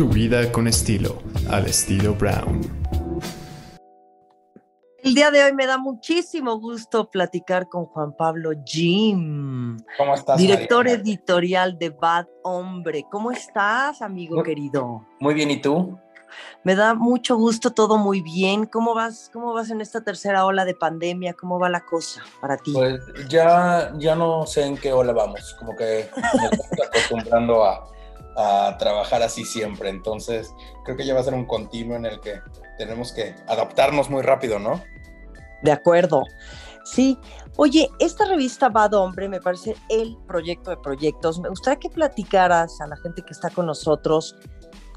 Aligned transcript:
Tu 0.00 0.08
vida 0.08 0.50
con 0.50 0.66
estilo, 0.66 1.18
al 1.50 1.66
estilo 1.66 2.14
Brown. 2.14 2.62
El 5.04 5.14
día 5.14 5.30
de 5.30 5.44
hoy 5.44 5.52
me 5.52 5.66
da 5.66 5.76
muchísimo 5.76 6.58
gusto 6.58 7.10
platicar 7.10 7.68
con 7.68 7.84
Juan 7.84 8.16
Pablo 8.16 8.52
Jim. 8.64 9.76
¿Cómo 9.98 10.14
estás? 10.14 10.38
Director 10.38 10.88
editorial 10.88 11.78
de 11.78 11.90
Bad 11.90 12.28
Hombre. 12.44 13.04
¿Cómo 13.10 13.30
estás, 13.30 14.00
amigo 14.00 14.42
querido? 14.42 15.04
Muy 15.18 15.34
bien, 15.34 15.50
¿y 15.50 15.60
tú? 15.60 15.98
Me 16.64 16.74
da 16.74 16.94
mucho 16.94 17.36
gusto, 17.36 17.72
todo 17.72 17.98
muy 17.98 18.22
bien. 18.22 18.64
¿Cómo 18.64 18.94
vas, 18.94 19.28
cómo 19.30 19.52
vas 19.52 19.68
en 19.68 19.82
esta 19.82 20.00
tercera 20.02 20.46
ola 20.46 20.64
de 20.64 20.74
pandemia? 20.74 21.34
¿Cómo 21.34 21.58
va 21.58 21.68
la 21.68 21.84
cosa 21.84 22.22
para 22.40 22.56
ti? 22.56 22.72
Pues 22.72 23.02
ya, 23.28 23.92
ya 23.98 24.14
no 24.14 24.46
sé 24.46 24.64
en 24.64 24.78
qué 24.78 24.94
ola 24.94 25.12
vamos, 25.12 25.54
como 25.58 25.76
que 25.76 26.08
me 26.16 26.46
estoy 26.46 26.86
acostumbrando 26.86 27.64
a, 27.64 27.86
a 28.36 28.76
trabajar 28.78 29.22
así 29.22 29.44
siempre, 29.44 29.90
entonces 29.90 30.52
creo 30.84 30.96
que 30.96 31.04
ya 31.04 31.14
va 31.14 31.20
a 31.20 31.24
ser 31.24 31.34
un 31.34 31.46
continuo 31.46 31.96
en 31.96 32.06
el 32.06 32.20
que 32.20 32.40
tenemos 32.78 33.12
que 33.12 33.34
adaptarnos 33.46 34.08
muy 34.10 34.22
rápido, 34.22 34.58
¿no? 34.58 34.82
De 35.62 35.72
acuerdo. 35.72 36.22
Sí. 36.84 37.18
Oye, 37.56 37.90
esta 37.98 38.24
revista 38.24 38.70
Bad 38.70 38.94
Hombre 38.94 39.28
me 39.28 39.40
parece 39.40 39.76
el 39.90 40.16
proyecto 40.26 40.70
de 40.70 40.78
proyectos. 40.78 41.38
Me 41.38 41.50
gustaría 41.50 41.78
que 41.78 41.90
platicaras 41.90 42.80
a 42.80 42.86
la 42.86 42.96
gente 42.96 43.22
que 43.22 43.32
está 43.32 43.50
con 43.50 43.66
nosotros 43.66 44.34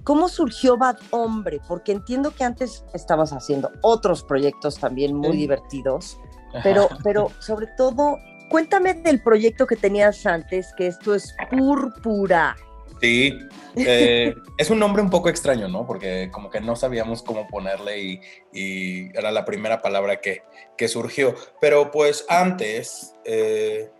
¿Cómo 0.03 0.27
surgió 0.27 0.77
Bad 0.77 0.97
Hombre? 1.11 1.61
Porque 1.67 1.93
entiendo 1.93 2.31
que 2.31 2.43
antes 2.43 2.83
estabas 2.93 3.31
haciendo 3.31 3.71
otros 3.81 4.23
proyectos 4.23 4.77
también 4.77 5.15
muy 5.15 5.37
divertidos, 5.37 6.19
pero, 6.61 6.89
pero 7.03 7.29
sobre 7.39 7.67
todo, 7.77 8.17
cuéntame 8.49 8.95
del 8.95 9.23
proyecto 9.23 9.65
que 9.65 9.77
tenías 9.77 10.25
antes, 10.25 10.73
que 10.75 10.87
esto 10.87 11.15
es 11.15 11.33
Púrpura. 11.49 12.55
Sí, 13.03 13.37
eh, 13.75 14.33
es 14.57 14.69
un 14.69 14.79
nombre 14.79 15.01
un 15.01 15.09
poco 15.09 15.27
extraño, 15.27 15.67
¿no? 15.67 15.85
Porque 15.85 16.29
como 16.31 16.49
que 16.49 16.61
no 16.61 16.77
sabíamos 16.77 17.21
cómo 17.21 17.47
ponerle 17.47 18.21
y, 18.53 19.09
era 19.13 19.29
la 19.29 19.43
primera 19.43 19.81
palabra 19.81 20.21
que, 20.21 20.43
que 20.77 20.87
surgió. 20.87 21.35
Pero 21.59 21.91
pues 21.91 22.25
antes, 22.29 23.13
eh, 23.25 23.91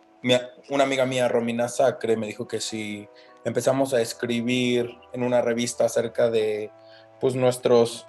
una 0.70 0.86
amiga 0.86 1.06
mía, 1.06 1.28
Romina 1.28 1.68
Sacre, 1.68 2.16
me 2.16 2.28
dijo 2.28 2.48
que 2.48 2.62
si 2.62 3.10
empezamos 3.44 3.94
a 3.94 4.00
escribir 4.00 4.90
en 5.12 5.24
una 5.24 5.42
revista 5.42 5.84
acerca 5.84 6.30
de 6.30 6.72
pues 7.20 7.36
nuestros 7.36 8.08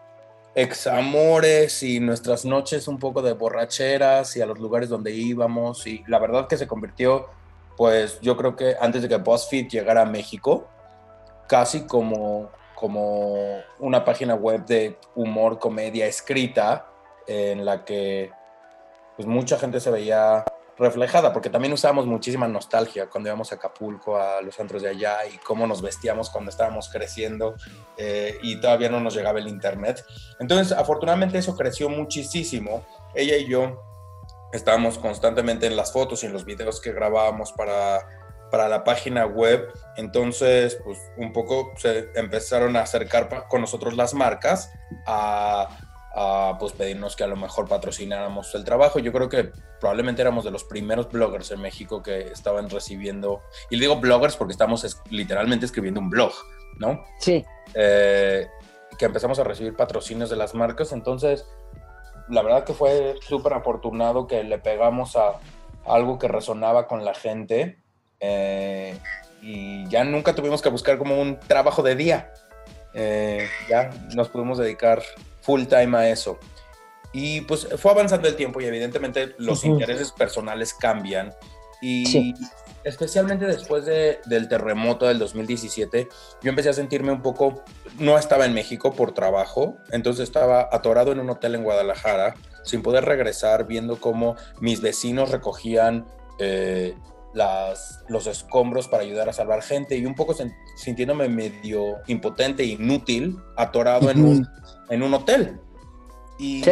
examores 0.54 1.82
y 1.82 1.98
nuestras 1.98 2.44
noches 2.44 2.86
un 2.86 3.00
poco 3.00 3.20
de 3.20 3.32
borracheras 3.32 4.36
y 4.36 4.42
a 4.42 4.46
los 4.46 4.60
lugares 4.60 4.88
donde 4.88 5.10
íbamos 5.10 5.88
y 5.88 6.04
la 6.06 6.20
verdad 6.20 6.46
que 6.46 6.56
se 6.56 6.68
convirtió 6.68 7.26
pues 7.76 8.20
yo 8.20 8.36
creo 8.36 8.54
que 8.54 8.76
antes 8.80 9.02
de 9.02 9.08
que 9.08 9.16
BuzzFeed 9.16 9.66
llegara 9.66 10.02
a 10.02 10.06
México 10.06 10.68
casi 11.46 11.86
como 11.86 12.50
como 12.74 13.62
una 13.78 14.04
página 14.04 14.34
web 14.34 14.66
de 14.66 14.98
humor 15.14 15.58
comedia 15.58 16.06
escrita 16.06 16.86
en 17.26 17.64
la 17.64 17.84
que 17.84 18.30
pues 19.16 19.26
mucha 19.26 19.58
gente 19.58 19.80
se 19.80 19.90
veía 19.90 20.44
reflejada, 20.76 21.32
porque 21.32 21.50
también 21.50 21.72
usábamos 21.72 22.06
muchísima 22.06 22.48
nostalgia 22.48 23.06
cuando 23.06 23.28
íbamos 23.28 23.52
a 23.52 23.54
Acapulco, 23.54 24.18
a 24.18 24.40
los 24.42 24.56
centros 24.56 24.82
de 24.82 24.88
allá 24.88 25.18
y 25.32 25.38
cómo 25.38 25.66
nos 25.66 25.80
vestíamos 25.80 26.30
cuando 26.30 26.50
estábamos 26.50 26.88
creciendo 26.88 27.54
eh, 27.96 28.38
y 28.42 28.60
todavía 28.60 28.88
no 28.88 29.00
nos 29.00 29.14
llegaba 29.14 29.38
el 29.38 29.46
internet. 29.46 30.04
Entonces, 30.40 30.76
afortunadamente 30.76 31.38
eso 31.38 31.56
creció 31.56 31.88
muchísimo. 31.88 32.84
Ella 33.14 33.36
y 33.36 33.46
yo 33.46 33.82
estábamos 34.52 34.98
constantemente 34.98 35.66
en 35.66 35.76
las 35.76 35.92
fotos 35.92 36.24
y 36.24 36.26
en 36.26 36.32
los 36.32 36.44
videos 36.44 36.80
que 36.80 36.92
grabábamos 36.92 37.52
para, 37.52 38.00
para 38.54 38.68
la 38.68 38.84
página 38.84 39.26
web. 39.26 39.66
Entonces, 39.96 40.78
pues 40.84 40.96
un 41.16 41.32
poco 41.32 41.72
se 41.76 42.10
empezaron 42.14 42.76
a 42.76 42.82
acercar 42.82 43.48
con 43.48 43.60
nosotros 43.60 43.96
las 43.96 44.14
marcas 44.14 44.70
a 45.06 45.68
a 46.14 46.56
pues 46.60 46.72
pedirnos 46.72 47.16
que 47.16 47.24
a 47.24 47.26
lo 47.26 47.34
mejor 47.34 47.68
patrocináramos 47.68 48.54
el 48.54 48.62
trabajo. 48.62 49.00
Yo 49.00 49.12
creo 49.12 49.28
que 49.28 49.50
probablemente 49.80 50.22
éramos 50.22 50.44
de 50.44 50.52
los 50.52 50.62
primeros 50.62 51.10
bloggers 51.10 51.50
en 51.50 51.60
México 51.60 52.04
que 52.04 52.28
estaban 52.28 52.70
recibiendo, 52.70 53.42
y 53.68 53.80
digo 53.80 53.96
bloggers 53.96 54.36
porque 54.36 54.52
estamos 54.52 55.02
literalmente 55.10 55.66
escribiendo 55.66 55.98
un 55.98 56.10
blog, 56.10 56.32
¿no? 56.78 57.02
Sí. 57.18 57.44
Eh, 57.74 58.46
que 58.96 59.06
empezamos 59.06 59.40
a 59.40 59.42
recibir 59.42 59.74
patrocinios 59.74 60.30
de 60.30 60.36
las 60.36 60.54
marcas, 60.54 60.92
entonces 60.92 61.44
la 62.28 62.42
verdad 62.42 62.62
que 62.62 62.74
fue 62.74 63.16
súper 63.20 63.54
afortunado 63.54 64.28
que 64.28 64.44
le 64.44 64.58
pegamos 64.58 65.16
a 65.16 65.40
algo 65.84 66.20
que 66.20 66.28
resonaba 66.28 66.86
con 66.86 67.04
la 67.04 67.14
gente 67.14 67.83
eh, 68.26 68.98
y 69.42 69.86
ya 69.88 70.02
nunca 70.04 70.34
tuvimos 70.34 70.62
que 70.62 70.70
buscar 70.70 70.96
como 70.96 71.20
un 71.20 71.38
trabajo 71.38 71.82
de 71.82 71.94
día. 71.94 72.32
Eh, 72.94 73.46
ya 73.68 73.90
nos 74.14 74.30
pudimos 74.30 74.56
dedicar 74.56 75.02
full 75.42 75.64
time 75.64 75.98
a 75.98 76.08
eso. 76.08 76.38
Y 77.12 77.42
pues 77.42 77.68
fue 77.76 77.92
avanzando 77.92 78.26
el 78.26 78.36
tiempo 78.36 78.60
y 78.60 78.64
evidentemente 78.64 79.34
los 79.36 79.64
intereses 79.64 80.10
personales 80.10 80.72
cambian. 80.72 81.34
Y 81.82 82.34
especialmente 82.82 83.44
después 83.44 83.84
de, 83.84 84.20
del 84.24 84.48
terremoto 84.48 85.06
del 85.06 85.18
2017, 85.18 86.08
yo 86.42 86.48
empecé 86.48 86.70
a 86.70 86.72
sentirme 86.72 87.12
un 87.12 87.20
poco, 87.20 87.62
no 87.98 88.16
estaba 88.16 88.46
en 88.46 88.54
México 88.54 88.94
por 88.94 89.12
trabajo, 89.12 89.76
entonces 89.90 90.24
estaba 90.24 90.70
atorado 90.72 91.12
en 91.12 91.20
un 91.20 91.28
hotel 91.28 91.56
en 91.56 91.62
Guadalajara, 91.62 92.34
sin 92.62 92.82
poder 92.82 93.04
regresar, 93.04 93.66
viendo 93.66 94.00
cómo 94.00 94.36
mis 94.60 94.80
vecinos 94.80 95.30
recogían 95.30 96.06
eh, 96.38 96.94
las, 97.34 98.04
los 98.08 98.26
escombros 98.26 98.88
para 98.88 99.02
ayudar 99.02 99.28
a 99.28 99.32
salvar 99.32 99.62
gente 99.62 99.96
y 99.96 100.06
un 100.06 100.14
poco 100.14 100.34
sintiéndome 100.76 101.28
medio 101.28 101.98
impotente, 102.06 102.64
inútil, 102.64 103.36
atorado 103.56 104.10
en 104.10 104.24
un 104.24 104.48
en 104.90 105.02
un 105.02 105.14
hotel. 105.14 105.60
Y 106.38 106.64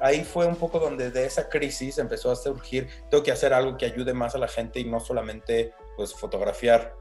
ahí 0.00 0.24
fue 0.24 0.46
un 0.46 0.56
poco 0.56 0.78
donde 0.78 1.10
de 1.10 1.26
esa 1.26 1.48
crisis 1.48 1.98
empezó 1.98 2.30
a 2.30 2.36
surgir, 2.36 2.88
tengo 3.10 3.24
que 3.24 3.32
hacer 3.32 3.52
algo 3.52 3.76
que 3.76 3.86
ayude 3.86 4.14
más 4.14 4.34
a 4.34 4.38
la 4.38 4.46
gente 4.46 4.78
y 4.78 4.84
no 4.84 5.00
solamente 5.00 5.72
pues 5.96 6.14
fotografiar 6.14 6.94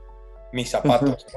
mis 0.51 0.72
zapatos, 0.72 1.28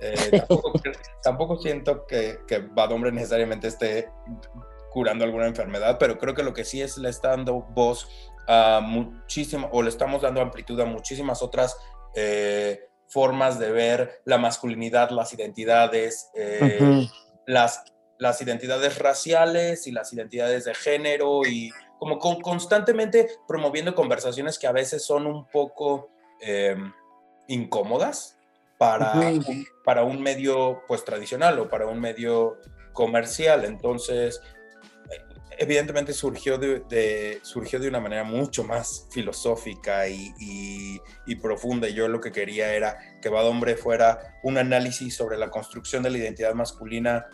eh, 0.00 0.14
tampoco, 1.22 1.58
siento 1.58 2.06
que, 2.06 2.38
que 2.46 2.58
Bad 2.58 2.92
Hombre 2.92 3.12
necesariamente 3.12 3.68
esté 3.68 4.08
curando 4.90 5.24
alguna 5.24 5.46
enfermedad, 5.46 5.98
pero 5.98 6.18
creo 6.18 6.34
que 6.34 6.42
lo 6.42 6.54
que 6.54 6.64
sí 6.64 6.80
es 6.80 6.96
le 6.96 7.10
está 7.10 7.30
dando 7.30 7.60
voz 7.60 8.08
a 8.46 8.80
muchísimas, 8.82 9.70
o 9.72 9.82
le 9.82 9.88
estamos 9.88 10.22
dando 10.22 10.40
amplitud 10.40 10.78
a 10.80 10.84
muchísimas 10.84 11.42
otras 11.42 11.76
eh, 12.14 12.80
formas 13.08 13.58
de 13.58 13.70
ver 13.70 14.22
la 14.24 14.38
masculinidad, 14.38 15.10
las 15.10 15.32
identidades, 15.32 16.30
eh, 16.34 17.08
las 17.46 17.84
las 18.18 18.40
identidades 18.40 18.98
raciales 18.98 19.86
y 19.86 19.92
las 19.92 20.12
identidades 20.12 20.64
de 20.64 20.74
género 20.74 21.42
y 21.46 21.70
como 21.98 22.18
constantemente 22.18 23.28
promoviendo 23.46 23.94
conversaciones 23.94 24.58
que 24.58 24.66
a 24.66 24.72
veces 24.72 25.04
son 25.04 25.26
un 25.26 25.46
poco 25.46 26.10
em, 26.40 26.92
incómodas 27.48 28.38
para, 28.78 29.12
un, 29.14 29.66
para 29.84 30.04
un 30.04 30.20
medio 30.20 30.82
pues 30.86 31.04
tradicional 31.04 31.58
o 31.58 31.68
para 31.68 31.86
un 31.86 32.00
medio 32.00 32.56
comercial. 32.92 33.64
Entonces, 33.64 34.40
evidentemente 35.58 36.12
surgió 36.12 36.58
de, 36.58 37.40
surgió 37.42 37.78
de 37.80 37.88
una 37.88 38.00
manera 38.00 38.24
mucho 38.24 38.64
más 38.64 39.08
filosófica 39.10 40.08
y, 40.08 41.00
profunda. 41.40 41.88
Yo 41.88 42.08
lo 42.08 42.20
que 42.20 42.32
quería 42.32 42.72
era 42.74 42.98
que 43.20 43.28
Bad 43.28 43.46
Hombre 43.46 43.76
fuera 43.76 44.38
un 44.42 44.56
análisis 44.56 45.14
sobre 45.14 45.36
la 45.36 45.50
construcción 45.50 46.02
de 46.02 46.10
la 46.10 46.18
identidad 46.18 46.54
masculina 46.54 47.26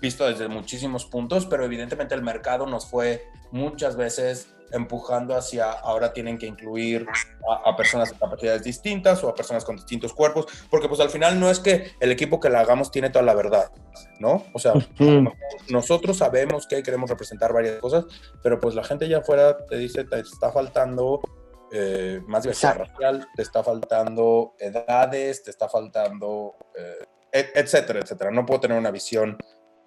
visto 0.00 0.26
desde 0.26 0.48
muchísimos 0.48 1.06
puntos, 1.06 1.46
pero 1.46 1.64
evidentemente 1.64 2.14
el 2.14 2.22
mercado 2.22 2.66
nos 2.66 2.88
fue 2.88 3.24
muchas 3.50 3.96
veces 3.96 4.54
empujando 4.72 5.36
hacia 5.36 5.70
ahora 5.70 6.12
tienen 6.12 6.38
que 6.38 6.46
incluir 6.46 7.06
a, 7.64 7.76
personas 7.76 8.10
con 8.10 8.18
capacidades 8.18 8.62
distintas 8.62 9.22
o 9.24 9.28
a 9.28 9.34
personas 9.34 9.64
con 9.64 9.76
distintos 9.76 10.12
cuerpos, 10.12 10.46
porque 10.70 10.88
pues 10.88 11.00
al 11.00 11.10
final 11.10 11.38
no 11.40 11.50
es 11.50 11.60
que 11.60 11.92
el 12.00 12.12
equipo 12.12 12.40
que 12.40 12.50
la 12.50 12.60
hagamos 12.60 12.90
tiene 12.90 13.10
toda 13.10 13.24
la 13.24 13.34
verdad, 13.34 13.70
¿no? 14.20 14.44
O 14.52 14.58
sea, 14.58 14.72
nosotros 15.68 16.18
sabemos 16.18 16.66
que 16.66 16.82
queremos 16.82 17.10
representar 17.10 17.52
varias 17.52 17.78
cosas, 17.80 18.04
pero 18.42 18.60
pues 18.60 18.74
la 18.74 18.84
gente 18.84 19.08
ya 19.08 19.18
afuera 19.18 19.56
te 19.66 19.76
dice, 19.76 20.04
te 20.04 20.20
está 20.20 20.52
faltando 20.52 21.20
eh, 21.70 22.22
más 22.26 22.42
diversidad 22.42 22.78
racial, 22.78 23.26
te 23.36 23.42
está 23.42 23.62
faltando 23.62 24.54
edades, 24.58 25.42
te 25.42 25.50
está 25.50 25.68
faltando, 25.68 26.54
eh, 26.74 27.06
etcétera, 27.32 28.00
etcétera. 28.00 28.30
No 28.30 28.46
puedo 28.46 28.60
tener 28.60 28.78
una 28.78 28.90
visión 28.90 29.36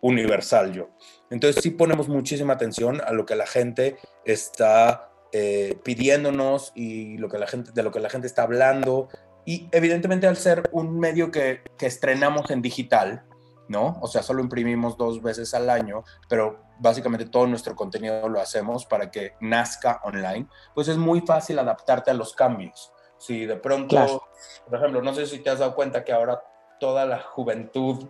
universal 0.01 0.73
yo. 0.73 0.89
Entonces 1.31 1.63
sí 1.63 1.71
ponemos 1.71 2.07
muchísima 2.09 2.53
atención 2.53 3.01
a 3.01 3.11
lo 3.13 3.25
que 3.25 3.35
la 3.35 3.47
gente 3.47 3.97
está 4.25 5.09
eh, 5.31 5.79
pidiéndonos 5.83 6.73
y 6.75 7.17
lo 7.17 7.29
que 7.29 7.39
la 7.39 7.47
gente, 7.47 7.71
de 7.71 7.83
lo 7.83 7.91
que 7.91 7.99
la 7.99 8.09
gente 8.09 8.27
está 8.27 8.43
hablando. 8.43 9.07
Y 9.45 9.69
evidentemente 9.71 10.27
al 10.27 10.37
ser 10.37 10.69
un 10.71 10.99
medio 10.99 11.31
que, 11.31 11.61
que 11.77 11.87
estrenamos 11.87 12.51
en 12.51 12.61
digital, 12.61 13.23
¿no? 13.69 13.97
O 14.01 14.07
sea, 14.07 14.21
solo 14.21 14.41
imprimimos 14.41 14.97
dos 14.97 15.21
veces 15.21 15.53
al 15.53 15.69
año, 15.69 16.03
pero 16.27 16.59
básicamente 16.79 17.25
todo 17.25 17.47
nuestro 17.47 17.75
contenido 17.75 18.27
lo 18.27 18.41
hacemos 18.41 18.85
para 18.85 19.09
que 19.09 19.35
nazca 19.39 20.01
online, 20.03 20.47
pues 20.75 20.89
es 20.89 20.97
muy 20.97 21.21
fácil 21.21 21.57
adaptarte 21.59 22.11
a 22.11 22.13
los 22.13 22.33
cambios. 22.33 22.91
Si 23.17 23.45
de 23.45 23.55
pronto, 23.55 24.27
por 24.65 24.77
ejemplo, 24.77 25.01
no 25.01 25.13
sé 25.13 25.25
si 25.27 25.39
te 25.39 25.49
has 25.49 25.59
dado 25.59 25.75
cuenta 25.75 26.03
que 26.03 26.11
ahora 26.11 26.43
toda 26.79 27.05
la 27.05 27.21
juventud 27.21 28.09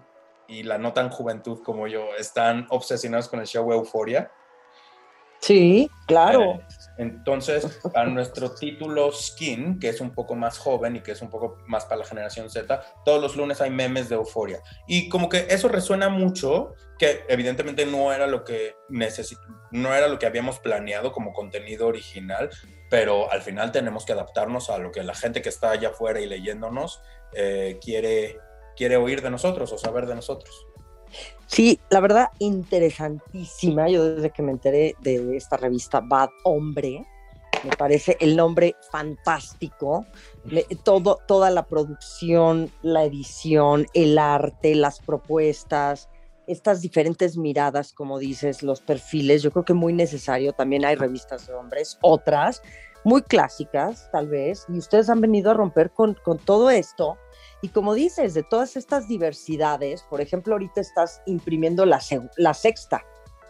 y 0.51 0.63
la 0.63 0.77
no 0.77 0.93
tan 0.93 1.09
juventud 1.09 1.63
como 1.63 1.87
yo 1.87 2.13
están 2.19 2.67
obsesionados 2.69 3.29
con 3.29 3.39
el 3.39 3.47
show 3.47 3.71
Euforia. 3.71 4.31
Sí, 5.39 5.89
claro. 6.05 6.53
Eh, 6.53 6.61
entonces, 6.99 7.79
a 7.95 8.03
nuestro 8.05 8.51
título 8.53 9.11
Skin, 9.11 9.79
que 9.79 9.89
es 9.89 9.99
un 9.99 10.11
poco 10.11 10.35
más 10.35 10.59
joven 10.59 10.97
y 10.97 11.01
que 11.01 11.13
es 11.13 11.21
un 11.23 11.31
poco 11.31 11.57
más 11.65 11.85
para 11.85 11.97
la 11.97 12.05
generación 12.05 12.49
Z, 12.49 12.79
todos 13.03 13.19
los 13.19 13.35
lunes 13.35 13.59
hay 13.59 13.71
memes 13.71 14.07
de 14.09 14.15
euforia. 14.15 14.61
Y 14.87 15.09
como 15.09 15.29
que 15.29 15.47
eso 15.49 15.67
resuena 15.67 16.09
mucho, 16.09 16.75
que 16.99 17.23
evidentemente 17.27 17.87
no 17.87 18.13
era 18.13 18.27
lo 18.27 18.43
que 18.43 18.75
no 19.71 19.95
era 19.95 20.07
lo 20.07 20.19
que 20.19 20.27
habíamos 20.27 20.59
planeado 20.59 21.11
como 21.11 21.33
contenido 21.33 21.87
original, 21.87 22.51
pero 22.91 23.31
al 23.31 23.41
final 23.41 23.71
tenemos 23.71 24.05
que 24.05 24.11
adaptarnos 24.11 24.69
a 24.69 24.77
lo 24.77 24.91
que 24.91 25.01
la 25.01 25.15
gente 25.15 25.41
que 25.41 25.49
está 25.49 25.71
allá 25.71 25.89
afuera 25.89 26.19
y 26.19 26.27
leyéndonos 26.27 27.01
eh, 27.33 27.79
quiere, 27.81 28.39
quiere 28.81 28.97
oír 28.97 29.21
de 29.21 29.29
nosotros 29.29 29.71
o 29.73 29.77
saber 29.77 30.07
de 30.07 30.15
nosotros. 30.15 30.65
Sí, 31.45 31.79
la 31.91 31.99
verdad, 31.99 32.29
interesantísima. 32.39 33.87
Yo 33.87 34.15
desde 34.15 34.31
que 34.31 34.41
me 34.41 34.51
enteré 34.51 34.95
de 35.01 35.37
esta 35.37 35.55
revista 35.55 35.99
Bad 35.99 36.29
Hombre, 36.43 37.05
me 37.63 37.75
parece 37.77 38.17
el 38.19 38.35
nombre 38.35 38.75
fantástico. 38.89 40.07
todo, 40.83 41.19
toda 41.27 41.51
la 41.51 41.67
producción, 41.67 42.71
la 42.81 43.03
edición, 43.03 43.85
el 43.93 44.17
arte, 44.17 44.73
las 44.73 44.99
propuestas, 44.99 46.09
estas 46.47 46.81
diferentes 46.81 47.37
miradas, 47.37 47.93
como 47.93 48.17
dices, 48.17 48.63
los 48.63 48.81
perfiles, 48.81 49.43
yo 49.43 49.51
creo 49.51 49.63
que 49.63 49.75
muy 49.75 49.93
necesario. 49.93 50.53
También 50.53 50.85
hay 50.85 50.95
revistas 50.95 51.45
de 51.45 51.53
hombres, 51.53 51.99
otras 52.01 52.63
muy 53.03 53.21
clásicas, 53.21 54.09
tal 54.11 54.27
vez, 54.27 54.65
y 54.69 54.79
ustedes 54.79 55.07
han 55.07 55.21
venido 55.21 55.51
a 55.51 55.53
romper 55.53 55.91
con, 55.91 56.15
con 56.23 56.39
todo 56.39 56.71
esto 56.71 57.19
y 57.61 57.69
como 57.69 57.93
dices, 57.93 58.33
de 58.33 58.43
todas 58.43 58.75
estas 58.75 59.07
diversidades, 59.07 60.03
por 60.03 60.21
ejemplo, 60.21 60.53
ahorita 60.53 60.81
estás 60.81 61.21
imprimiendo 61.25 61.85
la, 61.85 61.99
la 62.37 62.53
sexta, 62.53 63.03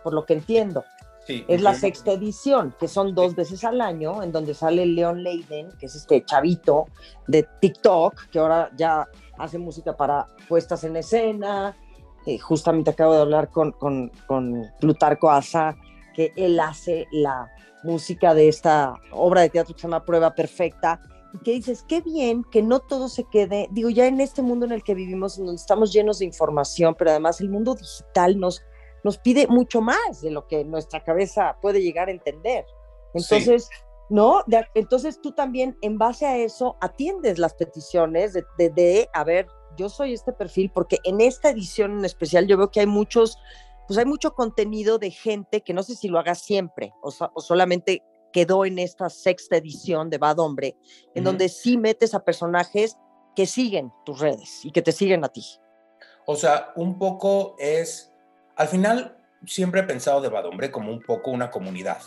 por 0.03 0.13
lo 0.13 0.25
que 0.25 0.33
entiendo. 0.33 0.83
Sí, 1.25 1.45
es 1.47 1.61
la 1.61 1.75
sexta 1.75 2.11
edición, 2.11 2.75
que 2.79 2.87
son 2.87 3.13
dos 3.13 3.35
veces 3.35 3.63
al 3.63 3.79
año, 3.79 4.23
en 4.23 4.31
donde 4.31 4.53
sale 4.53 4.85
Leon 4.85 5.23
Leiden, 5.23 5.69
que 5.79 5.85
es 5.85 5.95
este 5.95 6.25
chavito 6.25 6.87
de 7.27 7.47
TikTok, 7.61 8.29
que 8.31 8.39
ahora 8.39 8.71
ya 8.75 9.07
hace 9.37 9.59
música 9.59 9.95
para 9.95 10.27
puestas 10.49 10.83
en 10.83 10.95
escena. 10.95 11.77
Eh, 12.25 12.37
justamente 12.39 12.89
acabo 12.89 13.13
de 13.13 13.21
hablar 13.21 13.49
con, 13.49 13.71
con, 13.71 14.09
con 14.27 14.67
Plutarco 14.79 15.29
Asa, 15.29 15.75
que 16.15 16.33
él 16.35 16.59
hace 16.59 17.07
la 17.11 17.49
música 17.83 18.33
de 18.33 18.47
esta 18.47 18.95
obra 19.11 19.41
de 19.41 19.49
teatro 19.49 19.73
que 19.73 19.81
se 19.81 19.87
llama 19.87 20.05
Prueba 20.05 20.33
Perfecta, 20.33 21.01
y 21.33 21.39
que 21.39 21.51
dices, 21.51 21.83
qué 21.87 22.01
bien 22.01 22.43
que 22.43 22.61
no 22.61 22.79
todo 22.79 23.07
se 23.07 23.23
quede, 23.25 23.67
digo, 23.71 23.89
ya 23.89 24.07
en 24.07 24.19
este 24.19 24.41
mundo 24.41 24.65
en 24.65 24.73
el 24.73 24.83
que 24.83 24.95
vivimos, 24.95 25.37
donde 25.37 25.55
estamos 25.55 25.93
llenos 25.93 26.19
de 26.19 26.25
información, 26.25 26.95
pero 26.97 27.11
además 27.11 27.41
el 27.41 27.49
mundo 27.49 27.75
digital 27.75 28.39
nos, 28.39 28.61
nos 29.03 29.17
pide 29.17 29.47
mucho 29.47 29.81
más 29.81 30.21
de 30.21 30.31
lo 30.31 30.47
que 30.47 30.63
nuestra 30.65 31.03
cabeza 31.03 31.57
puede 31.61 31.81
llegar 31.81 32.09
a 32.09 32.11
entender. 32.11 32.65
Entonces, 33.13 33.69
¿no? 34.09 34.43
entonces 34.73 35.21
tú 35.21 35.31
también, 35.31 35.77
en 35.81 35.97
base 35.97 36.25
a 36.25 36.37
eso, 36.37 36.77
atiendes 36.81 37.39
las 37.39 37.53
peticiones 37.53 38.33
de, 38.33 38.43
de, 38.57 39.09
a 39.13 39.23
ver, 39.23 39.47
yo 39.77 39.89
soy 39.89 40.13
este 40.13 40.33
perfil, 40.33 40.69
porque 40.73 40.97
en 41.05 41.21
esta 41.21 41.49
edición 41.49 41.99
en 41.99 42.05
especial 42.05 42.45
yo 42.45 42.57
veo 42.57 42.71
que 42.71 42.81
hay 42.81 42.87
muchos, 42.87 43.37
pues 43.87 43.97
hay 43.97 44.05
mucho 44.05 44.33
contenido 44.33 44.97
de 44.99 45.11
gente 45.11 45.61
que 45.61 45.73
no 45.73 45.83
sé 45.83 45.95
si 45.95 46.09
lo 46.09 46.19
haga 46.19 46.35
siempre 46.35 46.93
o, 47.01 47.13
o 47.33 47.41
solamente 47.41 48.03
quedó 48.31 48.65
en 48.65 48.79
esta 48.79 49.09
sexta 49.09 49.57
edición 49.57 50.09
de 50.09 50.17
Bad 50.17 50.39
Hombre, 50.39 50.75
en 51.15 51.23
donde 51.23 51.49
sí 51.49 51.77
metes 51.77 52.13
a 52.13 52.23
personajes 52.23 52.97
que 53.35 53.45
siguen 53.45 53.91
tus 54.05 54.19
redes 54.19 54.63
y 54.63 54.71
que 54.71 54.81
te 54.81 54.91
siguen 54.91 55.23
a 55.23 55.29
ti. 55.29 55.45
O 56.25 56.35
sea, 56.35 56.71
un 56.75 56.97
poco 56.97 57.55
es, 57.59 58.11
al 58.55 58.67
final 58.67 59.17
siempre 59.45 59.81
he 59.81 59.83
pensado 59.83 60.21
de 60.21 60.29
Bad 60.29 60.45
Hombre 60.45 60.71
como 60.71 60.91
un 60.91 61.01
poco 61.01 61.31
una 61.31 61.49
comunidad. 61.49 62.01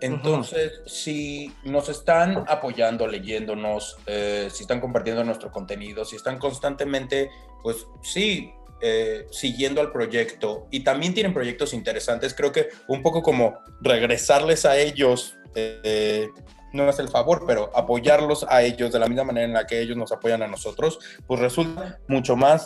Entonces, 0.00 0.82
si 0.86 1.54
nos 1.64 1.88
están 1.88 2.44
apoyando, 2.48 3.06
leyéndonos, 3.06 3.96
eh, 4.06 4.48
si 4.50 4.64
están 4.64 4.80
compartiendo 4.80 5.24
nuestro 5.24 5.50
contenido, 5.50 6.04
si 6.04 6.16
están 6.16 6.38
constantemente, 6.38 7.30
pues 7.62 7.86
sí, 8.02 8.52
eh, 8.82 9.26
siguiendo 9.30 9.80
al 9.80 9.92
proyecto 9.92 10.66
y 10.70 10.80
también 10.80 11.14
tienen 11.14 11.32
proyectos 11.32 11.72
interesantes, 11.72 12.34
creo 12.34 12.52
que 12.52 12.68
un 12.86 13.02
poco 13.02 13.22
como 13.22 13.60
regresarles 13.80 14.66
a 14.66 14.76
ellos 14.76 15.38
eh, 15.54 16.28
no 16.72 16.88
es 16.88 16.98
el 16.98 17.08
favor, 17.08 17.44
pero 17.46 17.70
apoyarlos 17.74 18.44
a 18.48 18.62
ellos 18.62 18.92
de 18.92 18.98
la 18.98 19.06
misma 19.06 19.24
manera 19.24 19.46
en 19.46 19.52
la 19.52 19.66
que 19.66 19.80
ellos 19.80 19.96
nos 19.96 20.12
apoyan 20.12 20.42
a 20.42 20.48
nosotros, 20.48 20.98
pues 21.26 21.40
resulta 21.40 21.98
mucho 22.08 22.36
más 22.36 22.64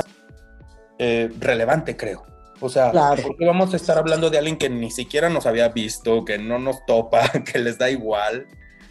eh, 0.98 1.30
relevante, 1.38 1.96
creo. 1.96 2.24
O 2.60 2.68
sea, 2.68 2.90
porque 3.22 3.46
vamos 3.46 3.72
a 3.72 3.76
estar 3.76 3.98
hablando 3.98 4.30
de 4.30 4.38
alguien 4.38 4.56
que 4.56 4.68
ni 4.68 4.90
siquiera 4.90 5.28
nos 5.28 5.46
había 5.46 5.68
visto, 5.68 6.24
que 6.24 6.38
no 6.38 6.58
nos 6.58 6.84
topa, 6.86 7.28
que 7.52 7.58
les 7.58 7.78
da 7.78 7.88
igual? 7.90 8.46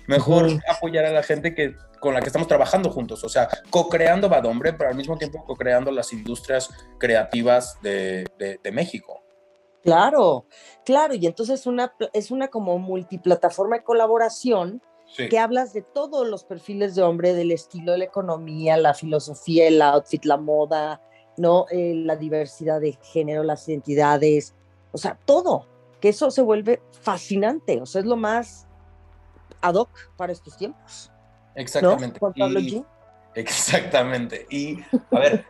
Mejor 0.08 0.48
apoyar 0.70 1.04
a 1.04 1.12
la 1.12 1.22
gente 1.22 1.54
que, 1.54 1.76
con 2.00 2.14
la 2.14 2.22
que 2.22 2.28
estamos 2.28 2.48
trabajando 2.48 2.90
juntos, 2.92 3.26
o 3.26 3.30
sea, 3.30 3.50
co-creando 3.70 4.30
Badombre, 4.30 4.72
pero 4.72 4.90
al 4.90 4.96
mismo 4.96 5.18
tiempo 5.18 5.44
co-creando 5.44 5.92
las 5.92 6.14
industrias 6.14 6.70
creativas 6.98 7.78
de, 7.82 8.24
de 8.38 8.72
México. 8.72 9.27
Claro, 9.88 10.46
claro, 10.84 11.14
y 11.14 11.26
entonces 11.26 11.66
una, 11.66 11.96
es 12.12 12.30
una 12.30 12.50
como 12.50 12.78
multiplataforma 12.78 13.78
de 13.78 13.84
colaboración 13.86 14.82
que 15.16 15.40
hablas 15.40 15.72
de 15.72 15.82
todos 15.82 16.28
los 16.28 16.44
perfiles 16.44 16.94
de 16.94 17.04
hombre, 17.04 17.34
del 17.34 17.54
estilo, 17.54 17.94
de 17.94 18.00
la 18.00 18.04
economía, 18.04 18.76
la 18.76 18.94
filosofía, 18.94 19.66
el 19.70 19.82
outfit, 19.82 20.26
la 20.26 20.36
moda, 20.36 21.02
¿no? 21.38 21.68
Eh, 21.72 21.94
la 21.96 22.18
diversidad 22.18 22.82
de 22.82 23.00
género, 23.02 23.44
las 23.44 23.66
identidades, 23.70 24.56
o 24.92 24.98
sea, 24.98 25.18
todo, 25.24 25.66
que 26.02 26.10
eso 26.10 26.32
se 26.32 26.42
vuelve 26.42 26.82
fascinante, 26.92 27.80
o 27.80 27.86
sea, 27.86 28.02
es 28.02 28.08
lo 28.08 28.18
más 28.18 28.68
ad 29.62 29.76
hoc 29.76 29.90
para 30.18 30.34
estos 30.34 30.58
tiempos. 30.58 31.14
Exactamente. 31.56 32.20
Exactamente. 33.38 34.48
Y 34.50 34.80
a 35.12 35.20
ver, 35.20 35.46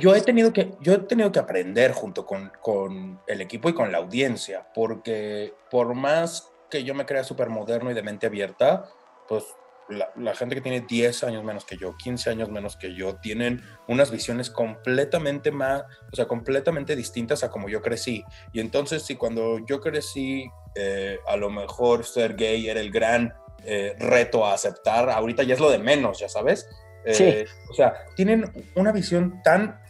yo, 0.00 0.14
he 0.14 0.20
tenido 0.22 0.52
que, 0.52 0.72
yo 0.80 0.94
he 0.94 0.98
tenido 0.98 1.30
que 1.30 1.38
aprender 1.38 1.92
junto 1.92 2.26
con, 2.26 2.50
con 2.60 3.20
el 3.28 3.40
equipo 3.40 3.68
y 3.68 3.74
con 3.74 3.92
la 3.92 3.98
audiencia, 3.98 4.66
porque 4.74 5.54
por 5.70 5.94
más 5.94 6.50
que 6.68 6.82
yo 6.82 6.94
me 6.94 7.06
crea 7.06 7.22
súper 7.22 7.48
moderno 7.48 7.92
y 7.92 7.94
de 7.94 8.02
mente 8.02 8.26
abierta, 8.26 8.90
pues 9.28 9.44
la, 9.88 10.10
la, 10.16 10.34
gente 10.34 10.56
que 10.56 10.60
tiene 10.60 10.80
10 10.80 11.22
años 11.22 11.44
menos 11.44 11.64
que 11.64 11.76
yo, 11.76 11.96
15 11.96 12.28
años 12.28 12.48
menos 12.50 12.76
que 12.76 12.92
yo, 12.92 13.14
tienen 13.14 13.62
unas 13.86 14.10
visiones 14.10 14.50
completamente 14.50 15.52
más, 15.52 15.84
o 16.12 16.16
sea, 16.16 16.26
completamente 16.26 16.96
distintas 16.96 17.44
a 17.44 17.52
como 17.52 17.68
yo 17.68 17.82
crecí. 17.82 18.24
Y 18.52 18.58
entonces, 18.58 19.04
si 19.04 19.14
cuando 19.14 19.64
yo 19.64 19.80
crecí, 19.80 20.50
eh, 20.74 21.20
a 21.28 21.36
lo 21.36 21.50
mejor 21.50 22.04
ser 22.04 22.34
gay 22.34 22.68
era 22.68 22.80
el 22.80 22.90
gran 22.90 23.32
eh, 23.64 23.94
reto 23.96 24.44
a 24.44 24.54
aceptar, 24.54 25.08
ahorita 25.08 25.44
ya 25.44 25.54
es 25.54 25.60
lo 25.60 25.70
de 25.70 25.78
menos, 25.78 26.18
ya 26.18 26.28
sabes. 26.28 26.68
Eh, 27.06 27.46
o 27.70 27.74
sea, 27.74 27.94
tienen 28.16 28.50
una 28.74 28.90
visión 28.90 29.40
tan, 29.42 29.80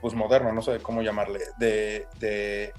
pues 0.00 0.14
moderna, 0.14 0.52
no 0.52 0.62
sé 0.62 0.78
cómo 0.78 1.02
llamarle, 1.02 1.40
de, 1.58 2.72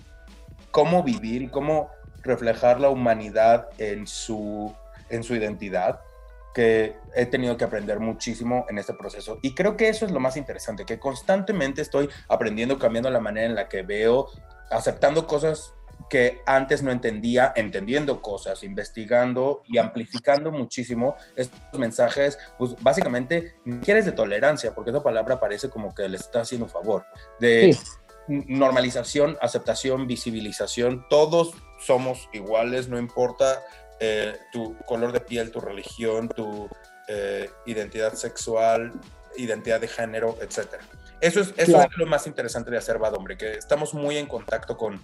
cómo 0.72 1.04
vivir 1.04 1.42
y 1.42 1.48
cómo 1.50 1.90
reflejar 2.24 2.80
la 2.80 2.90
humanidad 2.90 3.68
en 3.78 4.08
su, 4.08 4.74
en 5.10 5.24
su 5.24 5.36
identidad, 5.36 6.00
que 6.54 6.96
he 7.14 7.26
tenido 7.26 7.58
que 7.58 7.66
aprender 7.66 8.00
muchísimo 8.00 8.66
en 8.70 8.78
este 8.78 8.94
proceso. 8.94 9.40
Y 9.42 9.54
creo 9.54 9.76
que 9.76 9.90
eso 9.90 10.06
es 10.06 10.12
lo 10.12 10.22
más 10.22 10.38
interesante, 10.38 10.86
que 10.86 10.98
constantemente 10.98 11.82
estoy 11.82 12.10
aprendiendo, 12.30 12.80
cambiando 12.80 13.10
la 13.10 13.20
manera 13.20 13.46
en 13.46 13.56
la 13.56 13.68
que 13.68 13.84
veo, 13.84 14.30
aceptando 14.72 15.28
cosas 15.28 15.75
que 16.10 16.42
antes 16.46 16.84
no 16.84 16.92
entendía, 16.92 17.54
entendiendo 17.56 18.22
cosas, 18.22 18.64
investigando 18.64 19.64
y 19.68 19.78
amplificando 19.78 20.52
muchísimo 20.52 21.16
estos 21.36 21.80
mensajes, 21.80 22.38
pues 22.58 22.76
básicamente 22.82 23.56
quieres 23.84 24.06
de 24.06 24.12
tolerancia, 24.12 24.74
porque 24.74 24.92
esa 24.92 25.04
palabra 25.04 25.40
parece 25.40 25.70
como 25.70 25.94
que 25.94 26.08
le 26.08 26.18
está 26.18 26.42
haciendo 26.42 26.66
un 26.66 26.72
favor, 26.72 27.06
de 27.40 27.76
normalización, 28.28 29.38
aceptación, 29.42 30.08
visibilización, 30.08 31.06
todos 31.10 31.54
somos 31.80 32.30
iguales, 32.34 32.88
no 32.88 32.98
importa 32.98 33.62
eh, 34.00 34.38
tu 34.52 34.76
color 34.86 35.12
de 35.12 35.22
piel, 35.22 35.52
tu 35.52 35.60
religión, 35.60 36.30
tu 36.30 36.68
eh, 37.08 37.50
identidad 37.66 38.14
sexual, 38.14 38.94
identidad 39.38 39.80
de 39.80 39.88
género, 39.88 40.38
etc. 40.42 40.76
Eso 41.22 41.42
es, 41.42 41.54
eso 41.58 41.82
es 41.82 41.98
lo 41.98 42.06
más 42.06 42.28
interesante 42.28 42.72
de 42.72 42.78
hacer 42.78 42.98
Bad 42.98 43.16
Hombre, 43.16 43.38
que 43.38 43.54
estamos 43.54 43.94
muy 43.94 44.18
en 44.18 44.28
contacto 44.28 44.78
con 44.78 45.02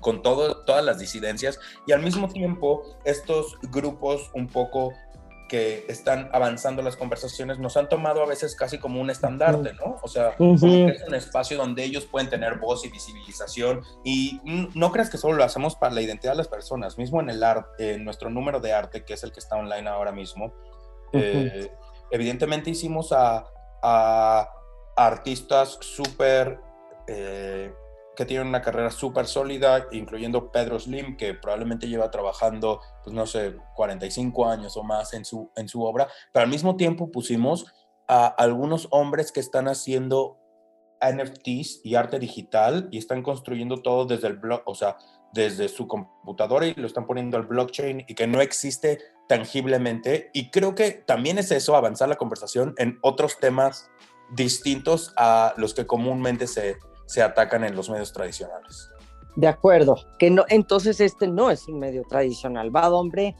con 0.00 0.22
todo, 0.22 0.64
todas 0.64 0.84
las 0.84 0.98
disidencias 0.98 1.58
y 1.86 1.92
al 1.92 2.02
mismo 2.02 2.28
tiempo 2.28 2.82
estos 3.04 3.56
grupos 3.62 4.30
un 4.34 4.46
poco 4.48 4.92
que 5.48 5.84
están 5.88 6.28
avanzando 6.32 6.82
las 6.82 6.96
conversaciones 6.96 7.58
nos 7.58 7.76
han 7.76 7.88
tomado 7.88 8.22
a 8.22 8.26
veces 8.26 8.56
casi 8.56 8.78
como 8.78 9.00
un 9.00 9.10
estandarte, 9.10 9.74
¿no? 9.74 9.96
O 10.02 10.08
sea, 10.08 10.30
es 10.30 10.62
un 10.62 11.14
espacio 11.14 11.56
donde 11.56 11.84
ellos 11.84 12.04
pueden 12.04 12.28
tener 12.28 12.58
voz 12.58 12.84
y 12.84 12.88
visibilización 12.88 13.82
y 14.04 14.40
no 14.74 14.90
creas 14.90 15.08
que 15.08 15.18
solo 15.18 15.36
lo 15.36 15.44
hacemos 15.44 15.76
para 15.76 15.94
la 15.94 16.02
identidad 16.02 16.32
de 16.32 16.38
las 16.38 16.48
personas, 16.48 16.98
mismo 16.98 17.20
en 17.20 17.30
el 17.30 17.44
arte, 17.44 17.94
en 17.94 18.04
nuestro 18.04 18.28
número 18.28 18.60
de 18.60 18.72
arte, 18.72 19.04
que 19.04 19.14
es 19.14 19.22
el 19.22 19.32
que 19.32 19.38
está 19.38 19.56
online 19.56 19.88
ahora 19.88 20.10
mismo, 20.10 20.52
eh, 21.12 21.70
evidentemente 22.10 22.70
hicimos 22.70 23.12
a, 23.12 23.46
a 23.82 24.50
artistas 24.96 25.78
súper 25.80 26.58
eh, 27.06 27.72
que 28.16 28.24
tienen 28.26 28.48
una 28.48 28.62
carrera 28.62 28.90
súper 28.90 29.26
sólida, 29.26 29.86
incluyendo 29.92 30.50
Pedro 30.50 30.80
Slim, 30.80 31.16
que 31.16 31.34
probablemente 31.34 31.88
lleva 31.88 32.10
trabajando, 32.10 32.80
pues 33.04 33.14
no 33.14 33.26
sé, 33.26 33.54
45 33.74 34.48
años 34.48 34.76
o 34.76 34.82
más 34.82 35.14
en 35.14 35.24
su, 35.24 35.52
en 35.54 35.68
su 35.68 35.82
obra, 35.84 36.08
pero 36.32 36.44
al 36.44 36.50
mismo 36.50 36.76
tiempo 36.76 37.12
pusimos 37.12 37.66
a 38.08 38.26
algunos 38.26 38.88
hombres 38.90 39.32
que 39.32 39.40
están 39.40 39.68
haciendo 39.68 40.38
NFTs 41.00 41.80
y 41.84 41.94
arte 41.94 42.18
digital 42.18 42.88
y 42.90 42.98
están 42.98 43.22
construyendo 43.22 43.82
todo 43.82 44.06
desde 44.06 44.28
el 44.28 44.36
blog, 44.36 44.62
o 44.64 44.74
sea, 44.74 44.96
desde 45.32 45.68
su 45.68 45.86
computadora 45.86 46.66
y 46.66 46.74
lo 46.74 46.86
están 46.86 47.06
poniendo 47.06 47.36
al 47.36 47.46
blockchain 47.46 48.04
y 48.08 48.14
que 48.14 48.26
no 48.26 48.40
existe 48.40 48.98
tangiblemente. 49.28 50.30
Y 50.32 50.50
creo 50.50 50.74
que 50.74 50.92
también 50.92 51.38
es 51.38 51.50
eso, 51.50 51.76
avanzar 51.76 52.08
la 52.08 52.16
conversación 52.16 52.74
en 52.78 52.98
otros 53.02 53.38
temas 53.38 53.90
distintos 54.34 55.12
a 55.16 55.54
los 55.56 55.74
que 55.74 55.86
comúnmente 55.86 56.46
se, 56.46 56.76
se 57.06 57.22
atacan 57.22 57.64
en 57.64 57.74
los 57.74 57.88
medios 57.88 58.12
tradicionales. 58.12 58.90
De 59.36 59.46
acuerdo, 59.46 59.96
que 60.18 60.30
no, 60.30 60.44
entonces 60.48 61.00
este 61.00 61.28
no 61.28 61.50
es 61.50 61.68
un 61.68 61.78
medio 61.78 62.04
tradicional. 62.08 62.70
Bad 62.70 62.94
Hombre 62.94 63.36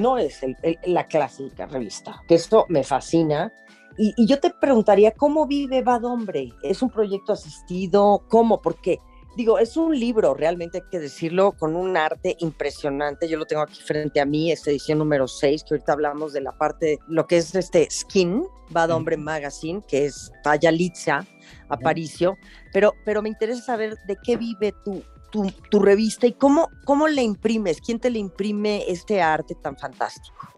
no 0.00 0.18
es 0.18 0.40
la 0.84 1.06
clásica 1.06 1.66
revista, 1.66 2.22
que 2.26 2.34
esto 2.34 2.66
me 2.68 2.84
fascina. 2.84 3.52
Y, 3.96 4.14
y, 4.16 4.26
yo 4.26 4.40
te 4.40 4.50
preguntaría, 4.50 5.12
¿cómo 5.12 5.46
vive 5.46 5.82
Bad 5.82 6.04
Hombre? 6.04 6.52
¿Es 6.62 6.80
un 6.80 6.90
proyecto 6.90 7.32
asistido? 7.32 8.24
¿Cómo? 8.28 8.62
Porque 8.62 8.98
digo, 9.36 9.58
es 9.58 9.76
un 9.76 9.98
libro, 9.98 10.34
realmente 10.34 10.78
hay 10.78 10.90
que 10.90 10.98
decirlo, 10.98 11.52
con 11.52 11.76
un 11.76 11.96
arte 11.96 12.36
impresionante. 12.40 13.28
Yo 13.28 13.38
lo 13.38 13.46
tengo 13.46 13.62
aquí 13.62 13.80
frente 13.80 14.20
a 14.20 14.24
mí, 14.24 14.50
esta 14.50 14.70
edición 14.70 14.98
número 14.98 15.28
6, 15.28 15.64
que 15.64 15.74
ahorita 15.74 15.92
hablamos 15.92 16.32
de 16.32 16.40
la 16.40 16.52
parte, 16.52 16.98
lo 17.08 17.26
que 17.26 17.38
es 17.38 17.54
este 17.54 17.88
Skin, 17.90 18.44
Bad 18.70 18.90
Hombre 18.90 19.16
Magazine, 19.16 19.82
que 19.86 20.06
es 20.06 20.32
Talla 20.42 20.70
Litza, 20.70 21.26
Aparicio, 21.70 22.36
pero, 22.72 22.94
pero 23.04 23.22
me 23.22 23.28
interesa 23.28 23.62
saber 23.62 23.96
de 24.06 24.16
qué 24.16 24.36
vive 24.36 24.74
tu, 24.84 25.02
tu, 25.30 25.50
tu, 25.70 25.78
revista 25.78 26.26
y 26.26 26.32
cómo, 26.32 26.68
cómo 26.84 27.08
le 27.08 27.22
imprimes, 27.22 27.80
quién 27.80 27.98
te 27.98 28.10
le 28.10 28.18
imprime 28.18 28.84
este 28.88 29.22
arte 29.22 29.54
tan 29.54 29.76
fantástico. 29.76 30.48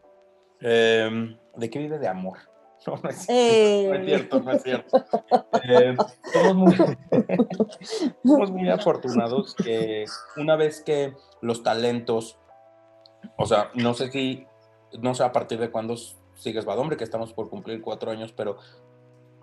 Eh, 0.60 1.36
¿De 1.56 1.70
qué 1.70 1.78
vive 1.78 1.98
de 1.98 2.08
amor? 2.08 2.38
No, 2.84 2.96
no 3.00 3.10
es, 3.10 3.26
eh. 3.28 3.86
no 3.88 3.94
es 3.94 4.06
cierto, 4.06 4.40
no 4.40 4.50
es 4.50 4.62
cierto. 4.64 5.04
Eh, 5.62 5.96
somos, 6.32 6.56
muy, 6.56 6.74
somos 8.24 8.50
muy 8.50 8.68
afortunados 8.70 9.54
que 9.54 10.04
una 10.36 10.56
vez 10.56 10.82
que 10.82 11.14
los 11.40 11.62
talentos, 11.62 12.40
o 13.38 13.46
sea, 13.46 13.70
no 13.74 13.94
sé 13.94 14.10
si, 14.10 14.48
no 15.00 15.14
sé 15.14 15.22
a 15.22 15.30
partir 15.30 15.60
de 15.60 15.70
cuándo 15.70 15.94
sigues 16.34 16.64
Badombre, 16.64 16.96
que 16.96 17.04
estamos 17.04 17.32
por 17.32 17.48
cumplir 17.48 17.82
cuatro 17.82 18.10
años, 18.10 18.32
pero 18.32 18.58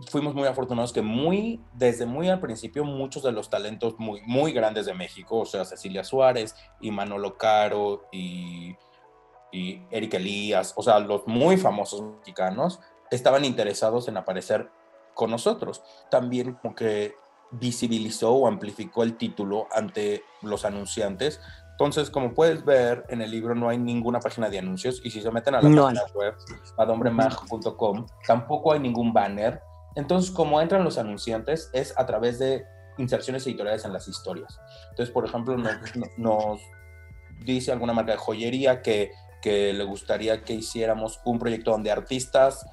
fuimos 0.08 0.34
muy 0.34 0.48
afortunados 0.48 0.94
que 0.94 1.02
muy, 1.02 1.62
desde 1.74 2.06
muy 2.06 2.30
al 2.30 2.40
principio, 2.40 2.84
muchos 2.84 3.24
de 3.24 3.32
los 3.32 3.50
talentos 3.50 3.96
muy, 3.98 4.22
muy 4.26 4.54
grandes 4.54 4.86
de 4.86 4.94
México, 4.94 5.40
o 5.40 5.46
sea, 5.46 5.66
Cecilia 5.66 6.04
Suárez 6.04 6.56
y 6.80 6.92
Manolo 6.92 7.38
Caro 7.38 8.08
y, 8.12 8.76
y 9.52 9.82
Eric 9.92 10.16
Elías, 10.16 10.74
o 10.76 10.84
sea, 10.84 11.00
los 11.00 11.28
muy 11.28 11.58
famosos 11.58 12.02
mexicanos, 12.02 12.80
estaban 13.12 13.46
interesados 13.46 14.08
en 14.08 14.18
aparecer 14.18 14.70
con 15.14 15.32
nosotros. 15.32 15.82
También 16.10 16.54
como 16.54 16.76
que 16.76 17.16
visibilizó 17.52 18.32
o 18.32 18.48
amplificó 18.48 19.04
el 19.04 19.18
título 19.18 19.68
ante 19.72 20.24
los 20.42 20.66
anunciantes. 20.66 21.42
Entonces, 21.72 22.10
como 22.10 22.34
puedes 22.34 22.66
ver, 22.66 23.06
en 23.10 23.22
el 23.22 23.32
libro 23.32 23.56
no 23.56 23.70
hay 23.70 23.78
ninguna 23.78 24.20
página 24.20 24.50
de 24.50 24.60
anuncios 24.60 25.02
y 25.04 25.12
si 25.12 25.22
se 25.22 25.32
meten 25.32 25.56
a 25.56 25.62
la 25.62 25.70
página 25.70 26.04
web, 26.14 26.36
adombremag.com, 26.78 28.06
tampoco 28.28 28.74
hay 28.74 28.80
ningún 28.80 29.14
banner. 29.14 29.62
Entonces, 29.96 30.32
como 30.32 30.62
entran 30.62 30.84
los 30.84 30.98
anunciantes 30.98 31.70
es 31.74 31.94
a 31.98 32.06
través 32.06 32.40
de 32.40 32.66
inserciones 32.98 33.46
editoriales 33.48 33.86
en 33.86 33.94
las 33.94 34.08
historias. 34.08 34.60
Entonces, 34.92 35.14
por 35.14 35.26
ejemplo, 35.26 35.58
nos, 35.58 35.74
nos 36.18 36.62
dice 37.44 37.72
alguna 37.72 37.94
marca 37.94 38.12
de 38.14 38.18
joyería 38.18 38.82
que, 38.82 39.12
que 39.42 39.74
le 39.74 39.84
gustaría 39.84 40.44
que 40.44 40.54
hiciéramos 40.54 41.20
un 41.26 41.40
proyecto 41.40 41.72
donde 41.72 41.92
artistas 41.92 42.66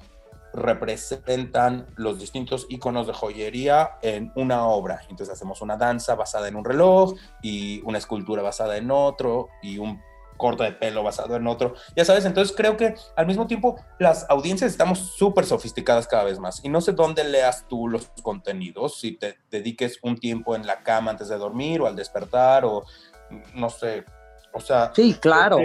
representan 0.53 1.87
los 1.97 2.19
distintos 2.19 2.65
iconos 2.69 3.07
de 3.07 3.13
joyería 3.13 3.97
en 4.01 4.31
una 4.35 4.65
obra. 4.65 5.01
Entonces 5.09 5.29
hacemos 5.33 5.61
una 5.61 5.77
danza 5.77 6.15
basada 6.15 6.47
en 6.47 6.55
un 6.55 6.65
reloj 6.65 7.13
y 7.41 7.81
una 7.83 7.97
escultura 7.97 8.41
basada 8.41 8.77
en 8.77 8.89
otro 8.89 9.49
y 9.61 9.77
un 9.77 10.01
corte 10.37 10.63
de 10.63 10.71
pelo 10.71 11.03
basado 11.03 11.35
en 11.35 11.47
otro. 11.47 11.75
Ya 11.95 12.05
sabes, 12.05 12.25
entonces 12.25 12.55
creo 12.55 12.77
que 12.77 12.95
al 13.15 13.27
mismo 13.27 13.47
tiempo 13.47 13.79
las 13.99 14.25
audiencias 14.29 14.71
estamos 14.71 14.99
súper 15.17 15.45
sofisticadas 15.45 16.07
cada 16.07 16.23
vez 16.23 16.39
más 16.39 16.63
y 16.63 16.69
no 16.69 16.81
sé 16.81 16.93
dónde 16.93 17.23
leas 17.23 17.65
tú 17.67 17.87
los 17.87 18.07
contenidos, 18.21 18.99
si 18.99 19.13
te 19.13 19.37
dediques 19.51 19.99
un 20.01 20.17
tiempo 20.17 20.55
en 20.55 20.65
la 20.65 20.83
cama 20.83 21.11
antes 21.11 21.27
de 21.27 21.37
dormir 21.37 21.81
o 21.81 21.87
al 21.87 21.95
despertar 21.95 22.65
o 22.65 22.83
no 23.53 23.69
sé, 23.69 24.05
o 24.53 24.59
sea... 24.59 24.91
Sí, 24.95 25.15
claro. 25.19 25.59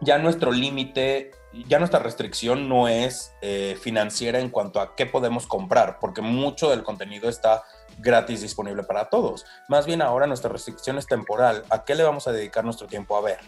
Ya 0.00 0.18
nuestro 0.18 0.52
límite 0.52 1.32
ya 1.68 1.78
nuestra 1.78 2.00
restricción 2.00 2.68
no 2.68 2.88
es 2.88 3.32
eh, 3.40 3.76
financiera 3.80 4.40
en 4.40 4.50
cuanto 4.50 4.80
a 4.80 4.94
qué 4.94 5.06
podemos 5.06 5.46
comprar, 5.46 5.98
porque 6.00 6.20
mucho 6.20 6.70
del 6.70 6.82
contenido 6.82 7.28
está 7.28 7.64
gratis 7.98 8.42
disponible 8.42 8.82
para 8.82 9.08
todos. 9.08 9.44
Más 9.68 9.86
bien 9.86 10.02
ahora 10.02 10.26
nuestra 10.26 10.50
restricción 10.50 10.98
es 10.98 11.06
temporal. 11.06 11.64
¿A 11.70 11.84
qué 11.84 11.94
le 11.94 12.02
vamos 12.02 12.26
a 12.28 12.32
dedicar 12.32 12.64
nuestro 12.64 12.86
tiempo 12.86 13.16
a 13.16 13.20
ver? 13.20 13.38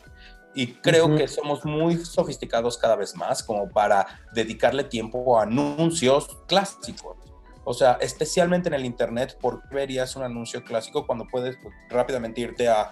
Y 0.55 0.75
creo 0.75 1.15
que 1.15 1.29
somos 1.29 1.65
muy 1.65 1.97
sofisticados 1.97 2.79
cada 2.79 2.97
vez 2.97 3.15
más 3.15 3.43
como 3.43 3.69
para 3.69 4.07
dedicarle 4.33 4.85
tiempo 4.85 5.39
a 5.39 5.43
anuncios 5.43 6.39
clásicos. 6.47 7.17
O 7.65 7.75
sea, 7.75 7.99
especialmente 8.01 8.69
en 8.69 8.75
el 8.75 8.85
Internet, 8.85 9.37
¿por 9.41 9.63
qué 9.63 9.75
verías 9.75 10.17
un 10.17 10.23
anuncio 10.23 10.65
clásico 10.65 11.07
cuando 11.07 11.27
puedes 11.31 11.57
pues, 11.63 11.75
rápidamente 11.91 12.41
irte 12.41 12.69
a 12.69 12.91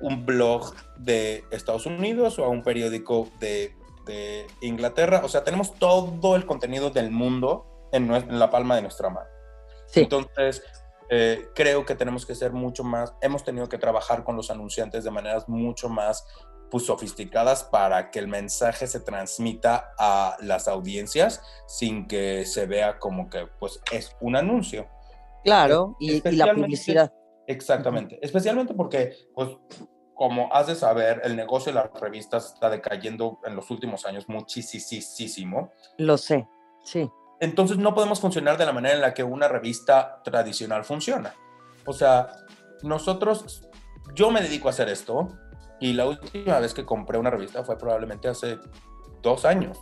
un 0.00 0.24
blog 0.24 0.74
de 0.96 1.44
Estados 1.50 1.84
Unidos 1.84 2.38
o 2.38 2.44
a 2.44 2.48
un 2.48 2.62
periódico 2.62 3.28
de 3.38 3.74
de 4.06 4.46
Inglaterra. 4.60 5.22
O 5.24 5.28
sea, 5.28 5.44
tenemos 5.44 5.74
todo 5.74 6.36
el 6.36 6.46
contenido 6.46 6.90
del 6.90 7.10
mundo 7.10 7.88
en, 7.92 8.12
en 8.12 8.38
la 8.38 8.50
palma 8.50 8.76
de 8.76 8.82
nuestra 8.82 9.10
mano. 9.10 9.28
Sí. 9.90 10.00
Entonces, 10.00 10.62
eh, 11.08 11.48
creo 11.54 11.84
que 11.84 11.94
tenemos 11.94 12.24
que 12.24 12.34
ser 12.34 12.52
mucho 12.52 12.84
más, 12.84 13.14
hemos 13.20 13.44
tenido 13.44 13.68
que 13.68 13.78
trabajar 13.78 14.22
con 14.22 14.36
los 14.36 14.50
anunciantes 14.50 15.02
de 15.02 15.10
maneras 15.10 15.48
mucho 15.48 15.88
más 15.88 16.24
pues, 16.70 16.86
sofisticadas 16.86 17.64
para 17.64 18.10
que 18.10 18.20
el 18.20 18.28
mensaje 18.28 18.86
se 18.86 19.00
transmita 19.00 19.92
a 19.98 20.36
las 20.40 20.68
audiencias 20.68 21.42
sin 21.66 22.06
que 22.06 22.44
se 22.46 22.66
vea 22.66 22.98
como 22.98 23.28
que 23.28 23.48
pues 23.58 23.80
es 23.90 24.16
un 24.20 24.36
anuncio. 24.36 24.86
Claro, 25.42 25.96
y, 25.98 26.26
y 26.28 26.32
la 26.36 26.54
publicidad. 26.54 27.12
Exactamente, 27.46 28.20
especialmente 28.22 28.74
porque 28.74 29.16
pues 29.34 29.48
como 30.20 30.52
has 30.52 30.66
de 30.66 30.74
saber, 30.74 31.22
el 31.24 31.34
negocio 31.34 31.72
de 31.72 31.80
las 31.80 31.98
revistas 31.98 32.52
está 32.52 32.68
decayendo 32.68 33.40
en 33.46 33.56
los 33.56 33.70
últimos 33.70 34.04
años 34.04 34.28
muchísimo. 34.28 35.72
Lo 35.96 36.18
sé, 36.18 36.46
sí. 36.84 37.10
Entonces 37.40 37.78
no 37.78 37.94
podemos 37.94 38.20
funcionar 38.20 38.58
de 38.58 38.66
la 38.66 38.72
manera 38.72 38.94
en 38.94 39.00
la 39.00 39.14
que 39.14 39.24
una 39.24 39.48
revista 39.48 40.20
tradicional 40.22 40.84
funciona. 40.84 41.34
O 41.86 41.92
sea, 41.92 42.28
nosotros, 42.82 43.66
yo 44.14 44.30
me 44.30 44.42
dedico 44.42 44.68
a 44.68 44.72
hacer 44.72 44.88
esto 44.88 45.28
y 45.80 45.94
la 45.94 46.06
última 46.06 46.58
vez 46.60 46.74
que 46.74 46.84
compré 46.84 47.18
una 47.18 47.30
revista 47.30 47.64
fue 47.64 47.78
probablemente 47.78 48.28
hace 48.28 48.58
dos 49.22 49.46
años. 49.46 49.78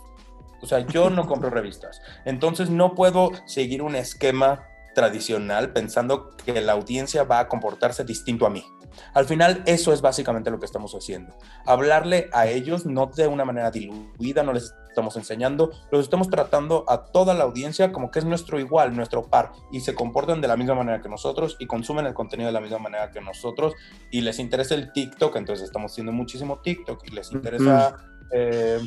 O 0.61 0.65
sea, 0.65 0.79
yo 0.79 1.09
no 1.09 1.27
compro 1.27 1.49
revistas. 1.49 2.01
Entonces 2.25 2.69
no 2.69 2.95
puedo 2.95 3.31
seguir 3.45 3.81
un 3.81 3.95
esquema 3.95 4.63
tradicional 4.95 5.71
pensando 5.71 6.35
que 6.37 6.59
la 6.61 6.73
audiencia 6.73 7.23
va 7.23 7.39
a 7.39 7.47
comportarse 7.47 8.03
distinto 8.05 8.45
a 8.45 8.49
mí. 8.49 8.65
Al 9.13 9.25
final, 9.25 9.63
eso 9.65 9.93
es 9.93 10.01
básicamente 10.01 10.51
lo 10.51 10.59
que 10.59 10.65
estamos 10.65 10.93
haciendo. 10.93 11.35
Hablarle 11.65 12.29
a 12.33 12.47
ellos 12.47 12.85
no 12.85 13.07
de 13.07 13.27
una 13.27 13.45
manera 13.45 13.71
diluida, 13.71 14.43
no 14.43 14.53
les 14.53 14.73
estamos 14.89 15.15
enseñando, 15.15 15.71
los 15.91 16.03
estamos 16.03 16.29
tratando 16.29 16.83
a 16.87 17.05
toda 17.05 17.33
la 17.33 17.45
audiencia 17.45 17.91
como 17.91 18.11
que 18.11 18.19
es 18.19 18.25
nuestro 18.25 18.59
igual, 18.59 18.95
nuestro 18.95 19.23
par, 19.23 19.51
y 19.71 19.79
se 19.79 19.95
comportan 19.95 20.41
de 20.41 20.47
la 20.47 20.57
misma 20.57 20.75
manera 20.75 21.01
que 21.01 21.09
nosotros 21.09 21.55
y 21.59 21.67
consumen 21.67 22.05
el 22.05 22.13
contenido 22.13 22.47
de 22.47 22.53
la 22.53 22.61
misma 22.61 22.79
manera 22.79 23.11
que 23.11 23.21
nosotros, 23.21 23.73
y 24.11 24.21
les 24.21 24.39
interesa 24.39 24.75
el 24.75 24.91
TikTok, 24.91 25.35
entonces 25.37 25.65
estamos 25.65 25.91
haciendo 25.91 26.11
muchísimo 26.11 26.59
TikTok, 26.59 27.07
y 27.07 27.11
les 27.11 27.31
interesa 27.31 27.95
eh, 28.33 28.79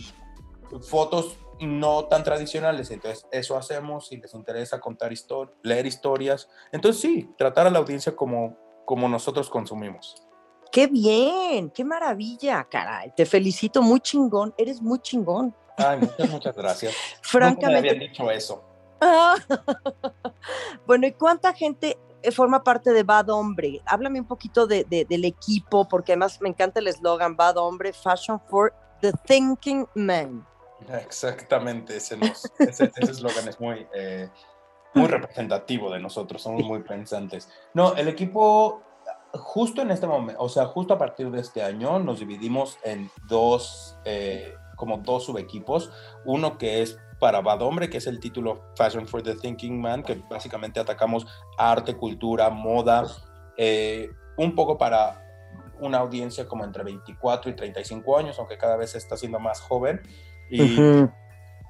fotos 0.82 1.38
no 1.60 2.06
tan 2.06 2.24
tradicionales, 2.24 2.90
entonces 2.90 3.26
eso 3.30 3.56
hacemos, 3.56 4.10
y 4.12 4.16
les 4.16 4.34
interesa 4.34 4.80
contar 4.80 5.12
historias, 5.12 5.56
leer 5.62 5.86
historias, 5.86 6.48
entonces 6.72 7.00
sí, 7.00 7.30
tratar 7.38 7.66
a 7.66 7.70
la 7.70 7.78
audiencia 7.78 8.16
como 8.16 8.58
como 8.84 9.08
nosotros 9.08 9.48
consumimos. 9.48 10.14
Qué 10.70 10.86
bien, 10.86 11.70
qué 11.70 11.84
maravilla, 11.84 12.64
caray. 12.64 13.12
Te 13.14 13.26
felicito, 13.26 13.82
muy 13.82 14.00
chingón, 14.00 14.54
eres 14.56 14.80
muy 14.80 14.98
chingón. 15.00 15.54
Ay, 15.76 15.98
muchas, 15.98 16.30
muchas 16.30 16.56
gracias. 16.56 16.94
Francamente. 17.22 17.68
me 17.68 17.78
habían 17.78 17.98
dicho 17.98 18.30
eso. 18.30 18.64
bueno, 20.86 21.06
¿y 21.06 21.12
cuánta 21.12 21.52
gente 21.52 21.98
eh, 22.22 22.30
forma 22.30 22.62
parte 22.62 22.92
de 22.92 23.02
Bad 23.02 23.30
Hombre? 23.30 23.80
Háblame 23.84 24.20
un 24.20 24.26
poquito 24.26 24.66
de, 24.66 24.84
del 24.84 25.24
equipo, 25.24 25.86
porque 25.86 26.12
además 26.12 26.40
me 26.40 26.48
encanta 26.48 26.80
el 26.80 26.88
eslogan 26.88 27.36
Bad 27.36 27.58
Hombre, 27.58 27.92
Fashion 27.92 28.40
for 28.48 28.72
the 29.00 29.12
Thinking 29.26 29.86
Man. 29.94 30.46
Exactamente, 30.88 31.96
ese 31.96 32.18
eslogan 32.96 33.46
es 33.46 33.60
muy, 33.60 33.86
eh, 33.94 34.28
muy 34.94 35.06
representativo 35.08 35.90
de 35.90 36.00
nosotros, 36.00 36.42
somos 36.42 36.64
muy 36.64 36.82
pensantes. 36.82 37.48
No, 37.74 37.94
el 37.94 38.08
equipo, 38.08 38.82
justo 39.32 39.82
en 39.82 39.90
este 39.90 40.06
momento, 40.06 40.42
o 40.42 40.48
sea, 40.48 40.66
justo 40.66 40.94
a 40.94 40.98
partir 40.98 41.30
de 41.30 41.40
este 41.40 41.62
año, 41.62 41.98
nos 41.98 42.20
dividimos 42.20 42.78
en 42.84 43.10
dos, 43.28 43.96
eh, 44.04 44.54
como 44.76 44.98
dos 44.98 45.24
subequipos. 45.24 45.90
Uno 46.24 46.58
que 46.58 46.82
es 46.82 46.98
para 47.18 47.40
Bad 47.40 47.62
Hombre, 47.62 47.88
que 47.88 47.98
es 47.98 48.06
el 48.06 48.18
título 48.18 48.62
Fashion 48.76 49.06
for 49.06 49.22
the 49.22 49.34
Thinking 49.34 49.80
Man, 49.80 50.02
que 50.02 50.20
básicamente 50.28 50.80
atacamos 50.80 51.26
arte, 51.56 51.96
cultura, 51.96 52.50
moda, 52.50 53.06
eh, 53.56 54.10
un 54.36 54.54
poco 54.54 54.76
para 54.76 55.22
una 55.78 55.98
audiencia 55.98 56.46
como 56.46 56.64
entre 56.64 56.84
24 56.84 57.50
y 57.50 57.54
35 57.54 58.18
años, 58.18 58.38
aunque 58.38 58.56
cada 58.56 58.76
vez 58.76 58.94
está 58.94 59.16
siendo 59.16 59.38
más 59.38 59.60
joven. 59.60 60.00
Y 60.50 60.76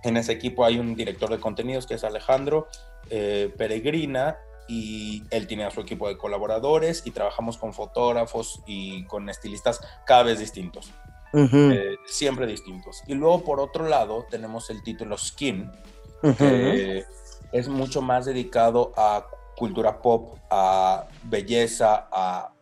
en 0.02 0.16
ese 0.16 0.32
equipo 0.32 0.64
hay 0.64 0.78
un 0.78 0.94
director 0.94 1.30
de 1.30 1.38
contenidos 1.38 1.86
que 1.86 1.94
es 1.94 2.04
Alejandro 2.04 2.66
eh, 3.10 3.52
Peregrina 3.56 4.38
y 4.68 5.24
él 5.30 5.46
tiene 5.46 5.64
a 5.64 5.70
su 5.70 5.80
equipo 5.80 6.08
de 6.08 6.16
colaboradores 6.16 7.02
y 7.04 7.10
trabajamos 7.10 7.58
con 7.58 7.74
fotógrafos 7.74 8.62
y 8.66 9.04
con 9.04 9.28
estilistas 9.28 9.80
cada 10.06 10.22
vez 10.22 10.38
distintos. 10.38 10.92
Eh, 11.34 11.96
siempre 12.06 12.46
distintos. 12.46 13.02
Y 13.06 13.14
luego 13.14 13.42
por 13.42 13.58
otro 13.58 13.88
lado 13.88 14.26
tenemos 14.30 14.68
el 14.70 14.82
título 14.82 15.16
Skin, 15.16 15.70
que 16.36 17.04
es 17.52 17.68
mucho 17.68 18.02
más 18.02 18.26
dedicado 18.26 18.92
a 18.96 19.26
cultura 19.56 20.00
pop, 20.02 20.36
a 20.50 21.06
belleza, 21.24 22.08
a 22.12 22.52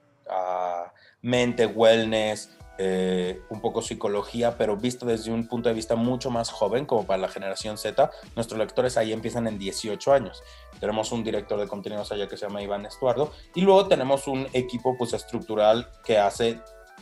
mente, 1.22 1.66
wellness, 1.66 2.50
eh, 2.78 3.42
un 3.50 3.60
poco 3.60 3.82
psicología, 3.82 4.56
pero 4.56 4.76
visto 4.76 5.04
desde 5.04 5.30
un 5.30 5.46
punto 5.46 5.68
de 5.68 5.74
vista 5.74 5.96
mucho 5.96 6.30
más 6.30 6.50
joven, 6.50 6.86
como 6.86 7.06
para 7.06 7.20
la 7.20 7.28
generación 7.28 7.76
Z. 7.76 8.10
Nuestros 8.36 8.58
lectores 8.58 8.96
ahí 8.96 9.12
empiezan 9.12 9.46
en 9.46 9.58
18 9.58 10.12
años. 10.12 10.42
Tenemos 10.78 11.12
un 11.12 11.22
director 11.22 11.60
de 11.60 11.68
contenidos 11.68 12.10
allá 12.10 12.26
que 12.26 12.36
se 12.36 12.46
llama 12.46 12.62
Iván 12.62 12.86
Estuardo, 12.86 13.32
y 13.54 13.60
luego 13.60 13.86
tenemos 13.86 14.26
un 14.28 14.48
equipo 14.52 14.96
pues 14.96 15.12
estructural 15.12 15.90
que 16.04 16.18
hace 16.18 16.60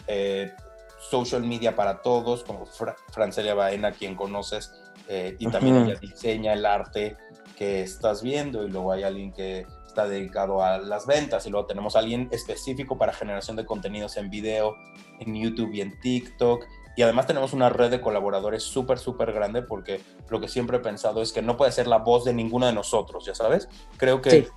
eh, 0.08 0.52
social 0.98 1.44
media 1.44 1.76
para 1.76 2.02
todos, 2.02 2.42
como 2.42 2.66
Francelia 3.12 3.54
Baena, 3.54 3.92
quien 3.92 4.16
conoces, 4.16 4.72
eh, 5.06 5.36
y 5.38 5.46
también 5.48 5.76
ella 5.76 5.98
diseña 5.98 6.54
el 6.54 6.66
arte 6.66 7.16
que 7.56 7.82
estás 7.82 8.22
viendo, 8.22 8.66
y 8.66 8.70
luego 8.70 8.92
hay 8.92 9.04
alguien 9.04 9.32
que 9.32 9.66
dedicado 10.06 10.62
a 10.62 10.78
las 10.78 11.06
ventas 11.06 11.46
y 11.46 11.50
luego 11.50 11.66
tenemos 11.66 11.96
a 11.96 12.00
alguien 12.00 12.28
específico 12.30 12.98
para 12.98 13.12
generación 13.12 13.56
de 13.56 13.66
contenidos 13.66 14.16
en 14.16 14.30
video, 14.30 14.76
en 15.18 15.34
YouTube 15.34 15.72
y 15.72 15.80
en 15.80 15.98
TikTok. 15.98 16.64
Y 16.96 17.02
además 17.02 17.26
tenemos 17.26 17.52
una 17.52 17.68
red 17.68 17.90
de 17.90 18.00
colaboradores 18.00 18.62
súper, 18.62 18.98
súper 18.98 19.32
grande 19.32 19.62
porque 19.62 20.00
lo 20.28 20.40
que 20.40 20.48
siempre 20.48 20.78
he 20.78 20.80
pensado 20.80 21.22
es 21.22 21.32
que 21.32 21.42
no 21.42 21.56
puede 21.56 21.72
ser 21.72 21.86
la 21.86 21.98
voz 21.98 22.24
de 22.24 22.32
ninguno 22.32 22.66
de 22.66 22.72
nosotros, 22.72 23.24
ya 23.24 23.34
sabes. 23.34 23.68
Creo 23.96 24.20
que, 24.20 24.48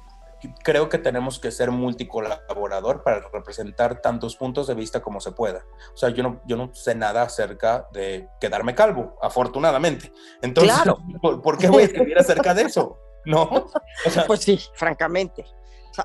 creo 0.64 0.90
que 0.90 0.98
tenemos 0.98 1.40
que 1.40 1.52
ser 1.52 1.72
multicolaborador 1.72 3.04
para 3.04 3.22
representar 3.32 4.02
tantos 4.02 4.36
puntos 4.36 4.68
de 4.68 4.74
vista 4.74 5.02
como 5.02 5.22
se 5.22 5.32
pueda. 5.32 5.66
O 5.94 5.98
sea, 5.98 6.10
yo 6.10 6.24
no, 6.24 6.42
yo 6.46 6.58
no 6.58 6.74
sé 6.74 6.96
nada 6.96 7.22
acerca 7.22 7.88
de 7.94 8.28
quedarme 8.40 8.74
calvo, 8.74 9.18
afortunadamente. 9.22 10.12
Entonces, 10.42 10.76
¿por, 11.22 11.42
¿por 11.42 11.58
qué 11.58 11.70
voy 11.70 11.84
a 11.84 11.86
escribir 11.86 12.18
acerca 12.18 12.54
de 12.54 12.64
eso? 12.64 12.98
¿No? 13.26 13.68
pues 14.28 14.42
sí, 14.42 14.60
francamente. 14.74 15.46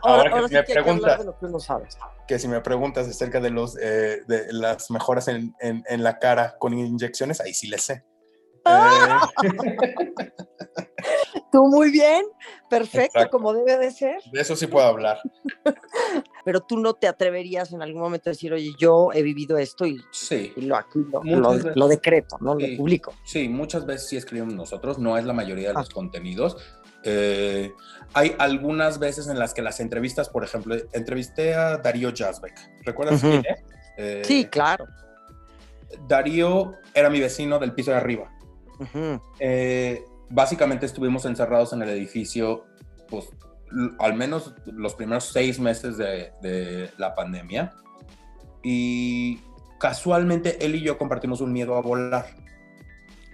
ahora, 0.03 0.31
que, 0.31 0.49
si 0.49 0.55
me 0.55 0.63
preguntas, 0.63 1.21
que, 2.27 2.39
si 2.39 2.49
me 2.49 2.61
preguntas 2.61 3.09
acerca 3.09 3.41
de, 3.41 3.51
los, 3.51 3.77
eh, 3.79 4.23
de 4.27 4.53
las 4.53 4.91
mejoras 4.91 5.29
en, 5.29 5.55
en, 5.61 6.03
la 6.03 6.19
cara 6.19 6.57
con 6.59 6.75
inyecciones, 6.75 7.41
ahí 7.41 7.55
sí 7.55 7.69
le 7.69 7.79
sé. 7.79 8.05
Ah. 8.65 9.29
Tú 11.53 11.67
muy 11.69 11.91
bien, 11.91 12.25
perfecto, 12.69 13.29
como 13.31 13.53
debe 13.53 13.79
de 13.79 13.91
ser. 13.91 14.19
De 14.33 14.41
eso 14.41 14.57
sí 14.57 14.67
puedo 14.67 14.87
hablar. 14.87 15.19
Pero 16.45 16.61
tú 16.61 16.79
no 16.79 16.95
te 16.95 17.09
atreverías 17.09 17.73
en 17.73 17.83
algún 17.83 18.03
momento 18.03 18.31
a 18.31 18.33
decir, 18.33 18.53
oye, 18.53 18.73
yo 18.79 19.11
he 19.13 19.23
vivido 19.23 19.59
esto 19.59 19.87
y, 19.87 19.99
sí. 20.13 20.53
lo, 20.57 20.85
lo, 21.75 21.89
decreto, 21.89 22.37
¿no? 22.41 22.55
Lo 22.55 22.77
publico. 22.77 23.15
Sí, 23.25 23.49
muchas 23.49 23.87
veces 23.87 24.09
sí 24.09 24.17
escribimos 24.17 24.55
nosotros, 24.55 24.99
no 24.99 25.17
es 25.17 25.25
la 25.25 25.33
mayoría 25.33 25.69
de 25.69 25.75
los 25.75 25.89
ah. 25.91 25.95
contenidos, 25.95 26.57
eh, 27.07 27.73
hay 28.15 28.35
algunas 28.39 28.99
veces 28.99 29.29
en 29.29 29.39
las 29.39 29.55
que 29.55 29.63
las 29.63 29.81
entrevistas, 29.81 30.29
por 30.29 30.45
ejemplo, 30.45 30.77
entrevisté 30.93 31.55
a 31.55 31.77
Darío 31.79 32.13
Jasbeck. 32.15 32.55
¿Recuerdas 32.85 33.21
quién 33.21 33.45
es? 33.47 33.65
Eh, 33.97 34.23
sí, 34.25 34.47
claro. 34.47 34.87
Darío 36.09 36.75
era 36.95 37.09
mi 37.09 37.21
vecino 37.21 37.59
del 37.59 37.73
piso 37.73 37.93
de 37.93 37.97
arriba. 37.97 38.31
Eh, 39.39 40.05
básicamente 40.29 40.87
estuvimos 40.87 41.25
encerrados 41.25 41.73
en 41.73 41.83
el 41.83 41.91
edificio, 41.91 42.67
pues 43.09 43.29
al 43.99 44.15
menos 44.15 44.55
los 44.67 44.95
primeros 44.95 45.25
seis 45.33 45.59
meses 45.59 45.97
de, 45.97 46.33
de, 46.43 46.91
la 46.99 47.15
pandemia. 47.15 47.73
Y 48.63 49.41
casualmente 49.79 50.65
él 50.65 50.75
y 50.75 50.83
yo 50.83 50.99
compartimos 50.99 51.41
un 51.41 51.53
miedo 51.53 51.77
a 51.77 51.81
volar. 51.81 52.27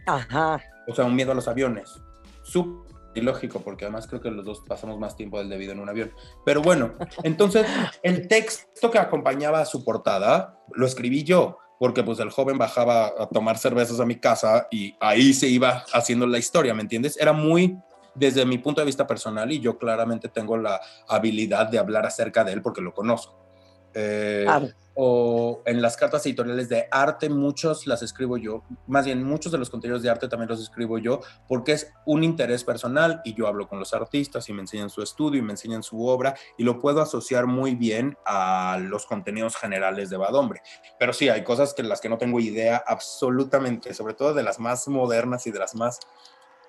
Ajá. 0.07 0.61
O 0.87 0.95
sea, 0.95 1.05
un 1.05 1.15
miedo 1.15 1.33
a 1.33 1.35
los 1.35 1.49
aviones. 1.49 2.01
Súper 2.43 2.92
ilógico, 3.15 3.61
porque 3.61 3.85
además 3.85 4.07
creo 4.07 4.21
que 4.21 4.31
los 4.31 4.45
dos 4.45 4.63
pasamos 4.67 4.99
más 4.99 5.17
tiempo 5.17 5.39
del 5.39 5.49
debido 5.49 5.73
en 5.73 5.81
un 5.81 5.89
avión. 5.89 6.13
Pero 6.45 6.63
bueno, 6.63 6.95
entonces 7.23 7.67
el 8.03 8.29
texto 8.29 8.91
que 8.91 8.99
acompañaba 8.99 9.61
a 9.61 9.67
su 9.67 9.85
portada 9.85 10.59
lo 10.73 10.87
escribí 10.87 11.25
yo, 11.25 11.59
porque 11.79 12.03
pues 12.03 12.19
el 12.21 12.31
joven 12.31 12.59
bajaba 12.59 13.13
a 13.19 13.29
tomar 13.29 13.59
cervezas 13.59 14.01
a 14.01 14.07
mi 14.07 14.17
casa 14.17 14.69
y 14.71 14.95
ahí 15.01 15.35
se 15.35 15.49
iba 15.49 15.85
haciendo 15.93 16.27
la 16.27 16.39
historia, 16.39 16.75
¿me 16.75 16.83
entiendes? 16.83 17.19
Era 17.21 17.33
muy 17.33 17.77
desde 18.15 18.45
mi 18.45 18.59
punto 18.59 18.81
de 18.81 18.87
vista 18.87 19.07
personal 19.07 19.51
y 19.51 19.61
yo 19.61 19.79
claramente 19.79 20.29
tengo 20.29 20.57
la 20.57 20.81
habilidad 21.09 21.69
de 21.69 21.79
hablar 21.79 22.07
acerca 22.07 22.45
de 22.45 22.53
él 22.53 22.63
porque 22.63 22.83
lo 22.83 22.93
conozco. 22.93 23.39
Eh, 23.95 24.47
o 24.95 25.63
en 25.67 25.81
las 25.81 25.97
cartas 25.97 26.25
editoriales 26.27 26.69
de 26.69 26.87
arte, 26.91 27.29
muchos 27.29 27.87
las 27.87 28.03
escribo 28.03 28.37
yo, 28.37 28.65
más 28.87 29.05
bien 29.07 29.25
muchos 29.25 29.53
de 29.53 29.59
los 29.59 29.71
contenidos 29.71 30.03
de 30.03 30.11
arte 30.11 30.29
también 30.29 30.49
los 30.49 30.61
escribo 30.61 30.99
yo, 30.99 31.21
porque 31.49 31.73
es 31.73 31.93
un 32.07 32.25
interés 32.25 32.65
personal 32.65 33.21
y 33.25 33.35
yo 33.35 33.47
hablo 33.47 33.69
con 33.69 33.79
los 33.79 33.95
artistas 33.95 34.49
y 34.49 34.53
me 34.53 34.61
enseñan 34.61 34.91
su 34.91 35.03
estudio 35.03 35.39
y 35.41 35.43
me 35.43 35.53
enseñan 35.53 35.83
su 35.83 36.07
obra 36.07 36.35
y 36.59 36.65
lo 36.65 36.81
puedo 36.81 37.01
asociar 37.01 37.47
muy 37.47 37.75
bien 37.75 38.17
a 38.27 38.79
los 38.81 39.07
contenidos 39.07 39.57
generales 39.57 40.11
de 40.11 40.17
Badombre. 40.17 40.63
Pero 40.99 41.13
sí, 41.13 41.29
hay 41.29 41.45
cosas 41.45 41.75
que 41.75 41.83
las 41.83 42.01
que 42.01 42.09
no 42.09 42.19
tengo 42.19 42.41
idea 42.41 42.83
absolutamente, 42.87 43.95
sobre 43.95 44.15
todo 44.15 44.35
de 44.35 44.43
las 44.43 44.59
más 44.59 44.89
modernas 44.89 45.47
y 45.47 45.51
de 45.51 45.59
las 45.59 45.75
más 45.75 46.01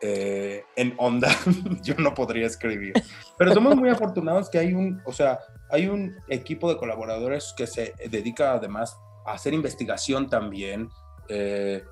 eh, 0.05 0.65
en 0.75 0.93
onda, 0.97 1.29
yo 1.81 1.95
no 1.97 2.13
podría 2.13 2.45
escribir. 2.45 2.93
Pero 3.37 3.53
somos 3.53 3.77
muy 3.77 3.87
afortunados 3.87 4.49
que 4.49 4.59
hay 4.59 4.73
un, 4.73 5.01
o 5.05 5.13
sea, 5.13 5.39
hay 5.69 5.87
un 5.87 6.17
equipo 6.27 6.69
de 6.69 6.77
colaboradores 6.77 7.53
que 7.55 7.67
se 7.67 7.93
dedica 8.09 8.51
además 8.51 8.97
a 9.25 9.31
hacer 9.31 9.53
investigación 9.53 10.29
también. 10.29 10.89
Eh, 11.29 11.85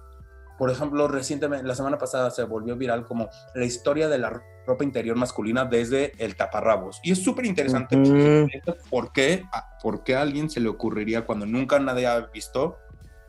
por 0.58 0.69
ejemplo, 0.69 1.08
recientemente, 1.08 1.65
la 1.65 1.74
semana 1.74 1.97
pasada 1.97 2.32
se 2.32 2.43
volvió 2.43 2.76
viral 2.76 3.06
como 3.06 3.30
la 3.56 3.63
historia 3.63 4.10
de 4.10 4.17
la 4.17 4.43
ropa 4.67 4.84
interior 4.84 5.15
masculina 5.15 5.63
desde 5.63 6.12
el 6.17 6.36
taparrabos. 6.36 7.00
Y 7.04 7.13
es 7.13 7.24
súper 7.24 7.45
interesante 7.45 7.95
¿por, 8.89 9.13
qué, 9.13 9.45
por 9.82 10.04
qué 10.04 10.17
a 10.17 10.21
alguien 10.21 10.50
se 10.50 10.60
le 10.60 10.67
ocurriría 10.67 11.26
cuando 11.26 11.45
nunca 11.45 11.80
nadie 11.80 12.08
ha 12.08 12.19
visto 12.19 12.78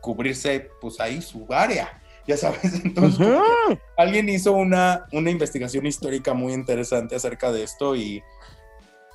cubrirse 0.01 0.69
pues 0.81 0.99
ahí 0.99 1.21
su 1.21 1.47
área 1.49 2.02
ya 2.27 2.37
sabes, 2.37 2.63
entonces 2.85 3.27
alguien 3.97 4.29
hizo 4.29 4.53
una, 4.53 5.05
una 5.11 5.29
investigación 5.29 5.85
histórica 5.85 6.33
muy 6.33 6.53
interesante 6.53 7.15
acerca 7.15 7.51
de 7.51 7.63
esto 7.63 7.95
y, 7.95 8.23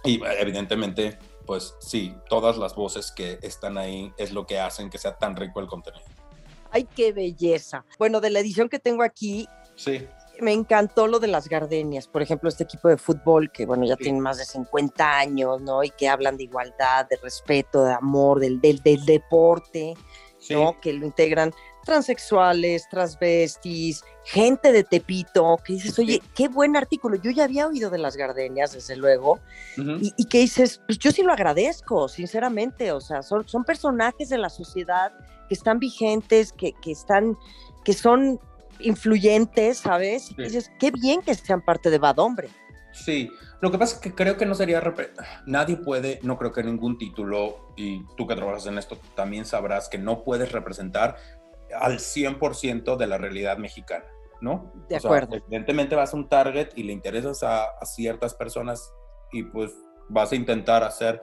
y 0.04 0.20
evidentemente, 0.38 1.18
pues 1.46 1.74
sí, 1.80 2.14
todas 2.28 2.58
las 2.58 2.74
voces 2.74 3.12
que 3.12 3.38
están 3.42 3.78
ahí 3.78 4.12
es 4.16 4.32
lo 4.32 4.46
que 4.46 4.58
hacen 4.58 4.90
que 4.90 4.98
sea 4.98 5.16
tan 5.16 5.36
rico 5.36 5.60
el 5.60 5.66
contenido. 5.66 6.04
¡Ay, 6.70 6.86
qué 6.94 7.12
belleza! 7.12 7.84
Bueno, 7.98 8.20
de 8.20 8.30
la 8.30 8.40
edición 8.40 8.68
que 8.68 8.78
tengo 8.78 9.02
aquí, 9.02 9.48
sí. 9.74 10.06
me 10.40 10.52
encantó 10.52 11.06
lo 11.06 11.18
de 11.18 11.28
las 11.28 11.48
gardenias. 11.48 12.06
Por 12.06 12.20
ejemplo, 12.20 12.48
este 12.48 12.64
equipo 12.64 12.88
de 12.88 12.98
fútbol 12.98 13.50
que, 13.50 13.64
bueno, 13.64 13.86
ya 13.86 13.96
tienen 13.96 14.20
más 14.20 14.36
de 14.36 14.44
50 14.44 15.18
años, 15.18 15.62
¿no? 15.62 15.82
Y 15.82 15.90
que 15.90 16.08
hablan 16.08 16.36
de 16.36 16.44
igualdad, 16.44 17.06
de 17.08 17.16
respeto, 17.16 17.84
de 17.84 17.94
amor, 17.94 18.38
del, 18.38 18.60
del, 18.60 18.82
del 18.82 19.04
deporte, 19.06 19.94
¿no? 20.50 20.80
Que 20.80 20.92
lo 20.92 21.06
integran 21.06 21.52
transexuales, 21.84 22.86
transvestis, 22.90 24.04
gente 24.24 24.72
de 24.72 24.84
Tepito, 24.84 25.56
que 25.64 25.74
dices, 25.74 25.98
oye, 25.98 26.20
qué 26.34 26.48
buen 26.48 26.76
artículo. 26.76 27.16
Yo 27.16 27.30
ya 27.30 27.44
había 27.44 27.66
oído 27.66 27.88
de 27.88 27.96
las 27.96 28.16
gardenias, 28.16 28.72
desde 28.72 28.96
luego, 28.96 29.40
y, 29.76 30.24
que 30.26 30.40
dices, 30.40 30.82
pues 30.86 30.98
yo 30.98 31.10
sí 31.12 31.22
lo 31.22 31.32
agradezco, 31.32 32.08
sinceramente. 32.08 32.92
O 32.92 33.00
sea, 33.00 33.22
son, 33.22 33.48
son 33.48 33.64
personajes 33.64 34.28
de 34.28 34.36
la 34.36 34.50
sociedad 34.50 35.12
que 35.48 35.54
están 35.54 35.78
vigentes, 35.78 36.52
que, 36.52 36.74
que 36.74 36.92
están, 36.92 37.38
que 37.84 37.94
son 37.94 38.38
influyentes, 38.80 39.78
¿sabes? 39.78 40.30
Y 40.32 40.42
dices, 40.42 40.70
qué 40.78 40.90
bien 40.90 41.22
que 41.22 41.34
sean 41.34 41.62
parte 41.62 41.88
de 41.88 41.98
Bad 41.98 42.18
Hombre. 42.18 42.48
Sí, 42.92 43.30
lo 43.60 43.70
que 43.70 43.78
pasa 43.78 43.96
es 43.96 44.00
que 44.00 44.14
creo 44.14 44.36
que 44.36 44.46
no 44.46 44.54
sería... 44.54 44.80
Nadie 45.46 45.76
puede, 45.76 46.20
no 46.22 46.38
creo 46.38 46.52
que 46.52 46.62
ningún 46.62 46.98
título, 46.98 47.72
y 47.76 48.04
tú 48.16 48.26
que 48.26 48.36
trabajas 48.36 48.66
en 48.66 48.78
esto 48.78 48.98
también 49.14 49.44
sabrás 49.44 49.88
que 49.88 49.98
no 49.98 50.22
puedes 50.22 50.52
representar 50.52 51.16
al 51.80 51.98
100% 51.98 52.96
de 52.96 53.06
la 53.06 53.18
realidad 53.18 53.58
mexicana. 53.58 54.04
¿no? 54.40 54.72
De 54.88 54.96
O 54.96 55.00
sea, 55.00 55.08
acuerdo. 55.08 55.36
evidentemente 55.36 55.96
vas 55.96 56.14
a 56.14 56.16
un 56.16 56.28
target 56.28 56.68
y 56.76 56.84
le 56.84 56.92
interesas 56.92 57.42
a, 57.42 57.64
a 57.64 57.84
ciertas 57.84 58.34
personas 58.34 58.92
y 59.32 59.42
pues 59.42 59.72
vas 60.08 60.32
a 60.32 60.36
intentar 60.36 60.84
hacer 60.84 61.20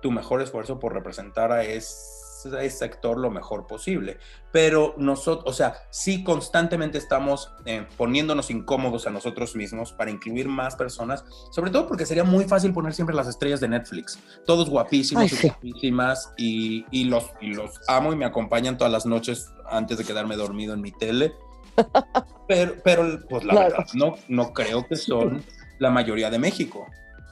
tu 0.00 0.10
mejor 0.10 0.40
esfuerzo 0.40 0.78
por 0.78 0.94
representar 0.94 1.52
a 1.52 1.62
ese, 1.64 2.15
a 2.54 2.62
ese 2.62 2.78
sector 2.78 3.18
lo 3.18 3.30
mejor 3.30 3.66
posible. 3.66 4.18
Pero 4.52 4.94
nosotros, 4.96 5.44
o 5.46 5.52
sea, 5.52 5.74
sí 5.90 6.24
constantemente 6.24 6.98
estamos 6.98 7.52
eh, 7.66 7.86
poniéndonos 7.96 8.50
incómodos 8.50 9.06
a 9.06 9.10
nosotros 9.10 9.54
mismos 9.56 9.92
para 9.92 10.10
incluir 10.10 10.48
más 10.48 10.76
personas, 10.76 11.24
sobre 11.50 11.70
todo 11.70 11.86
porque 11.86 12.06
sería 12.06 12.24
muy 12.24 12.44
fácil 12.44 12.72
poner 12.72 12.94
siempre 12.94 13.14
las 13.14 13.28
estrellas 13.28 13.60
de 13.60 13.68
Netflix, 13.68 14.18
todos 14.46 14.70
guapísimos 14.70 15.22
Ay, 15.24 15.28
y 15.32 15.36
sí. 15.36 15.48
guapísimas 15.48 16.32
y, 16.36 16.86
y 16.90 17.04
los, 17.04 17.30
y 17.40 17.54
los 17.54 17.80
amo 17.88 18.12
y 18.12 18.16
me 18.16 18.24
acompañan 18.24 18.78
todas 18.78 18.92
las 18.92 19.04
noches 19.06 19.50
antes 19.70 19.98
de 19.98 20.04
quedarme 20.04 20.36
dormido 20.36 20.74
en 20.74 20.80
mi 20.80 20.92
tele. 20.92 21.34
Pero, 22.48 22.74
pero 22.84 23.18
pues 23.28 23.42
la 23.44 23.52
Claro. 23.54 23.70
verdad, 23.70 23.86
no, 23.94 24.14
no 24.28 24.52
creo 24.52 24.86
que 24.86 24.94
son 24.94 25.44
la 25.78 25.90
mayoría 25.90 26.30
de 26.30 26.38
México. 26.38 26.86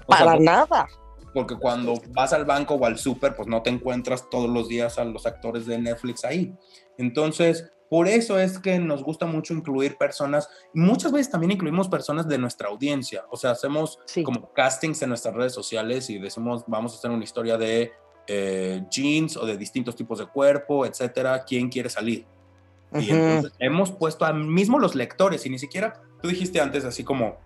O 0.06 0.12
sea, 0.14 0.18
Para 0.26 0.32
por- 0.32 0.40
nada. 0.42 0.86
Porque 1.34 1.56
cuando 1.56 2.00
vas 2.10 2.32
al 2.32 2.44
banco 2.46 2.74
o 2.74 2.86
al 2.86 2.96
súper, 2.96 3.34
pues 3.36 3.48
no 3.48 3.60
te 3.62 3.70
encuentras 3.70 4.30
todos 4.30 4.48
los 4.48 4.68
días 4.68 4.98
a 4.98 5.04
los 5.04 5.26
actores 5.26 5.66
de 5.66 5.78
Netflix 5.78 6.24
ahí. 6.24 6.54
Entonces, 6.96 7.70
por 7.90 8.08
eso 8.08 8.38
es 8.38 8.58
que 8.58 8.78
nos 8.78 9.02
gusta 9.02 9.26
mucho 9.26 9.52
incluir 9.52 9.96
personas, 9.98 10.48
muchas 10.72 11.12
veces 11.12 11.30
también 11.30 11.52
incluimos 11.52 11.88
personas 11.88 12.26
de 12.26 12.38
nuestra 12.38 12.68
audiencia, 12.68 13.24
o 13.30 13.36
sea, 13.36 13.50
hacemos 13.50 13.98
Sí. 14.06 14.22
como 14.22 14.52
castings 14.52 15.02
en 15.02 15.10
nuestras 15.10 15.34
redes 15.34 15.52
sociales 15.52 16.08
y 16.08 16.18
decimos, 16.18 16.64
vamos 16.66 16.94
a 16.94 16.96
hacer 16.96 17.10
una 17.10 17.24
historia 17.24 17.58
de 17.58 17.92
eh, 18.26 18.82
jeans 18.90 19.36
o 19.36 19.44
de 19.44 19.56
distintos 19.58 19.94
tipos 19.94 20.18
de 20.18 20.26
cuerpo, 20.26 20.86
etcétera, 20.86 21.44
¿quién 21.44 21.68
quiere 21.68 21.90
salir? 21.90 22.24
Y 22.94 23.10
entonces 23.10 23.52
hemos 23.58 23.90
puesto 23.90 24.24
a 24.24 24.32
mismo 24.32 24.78
los 24.78 24.94
lectores 24.94 25.44
y 25.44 25.50
ni 25.50 25.58
siquiera, 25.58 26.00
tú 26.22 26.28
dijiste 26.28 26.60
antes 26.60 26.84
así 26.84 27.04
como 27.04 27.36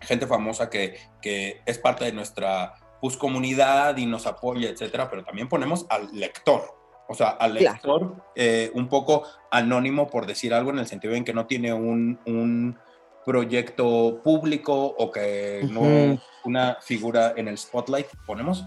gente 0.00 0.26
famosa 0.26 0.70
que, 0.70 0.96
que 1.22 1.60
es 1.66 1.78
parte 1.78 2.04
de 2.04 2.12
nuestra 2.12 2.74
pues, 3.00 3.16
comunidad 3.16 3.96
y 3.96 4.06
nos 4.06 4.26
apoya, 4.26 4.68
etcétera, 4.70 5.08
pero 5.10 5.24
también 5.24 5.48
ponemos 5.48 5.86
al 5.88 6.08
lector. 6.12 6.76
O 7.08 7.14
sea, 7.14 7.28
al 7.30 7.56
Claro. 7.56 7.72
lector 7.72 8.16
eh, 8.34 8.70
un 8.74 8.88
poco 8.88 9.22
anónimo 9.50 10.08
por 10.08 10.26
decir 10.26 10.52
algo 10.52 10.70
en 10.70 10.78
el 10.78 10.86
sentido 10.86 11.14
en 11.14 11.24
que 11.24 11.32
no 11.32 11.46
tiene 11.46 11.72
un, 11.72 12.18
un 12.26 12.78
proyecto 13.24 14.20
público 14.22 14.74
o 14.98 15.10
que 15.10 15.66
no 15.70 15.80
Ujú. 15.80 16.20
una 16.44 16.76
figura 16.82 17.32
en 17.36 17.48
el 17.48 17.56
spotlight. 17.56 18.06
Ponemos, 18.26 18.64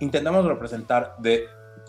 intentamos 0.00 0.44
representar 0.44 1.16
de 1.18 1.46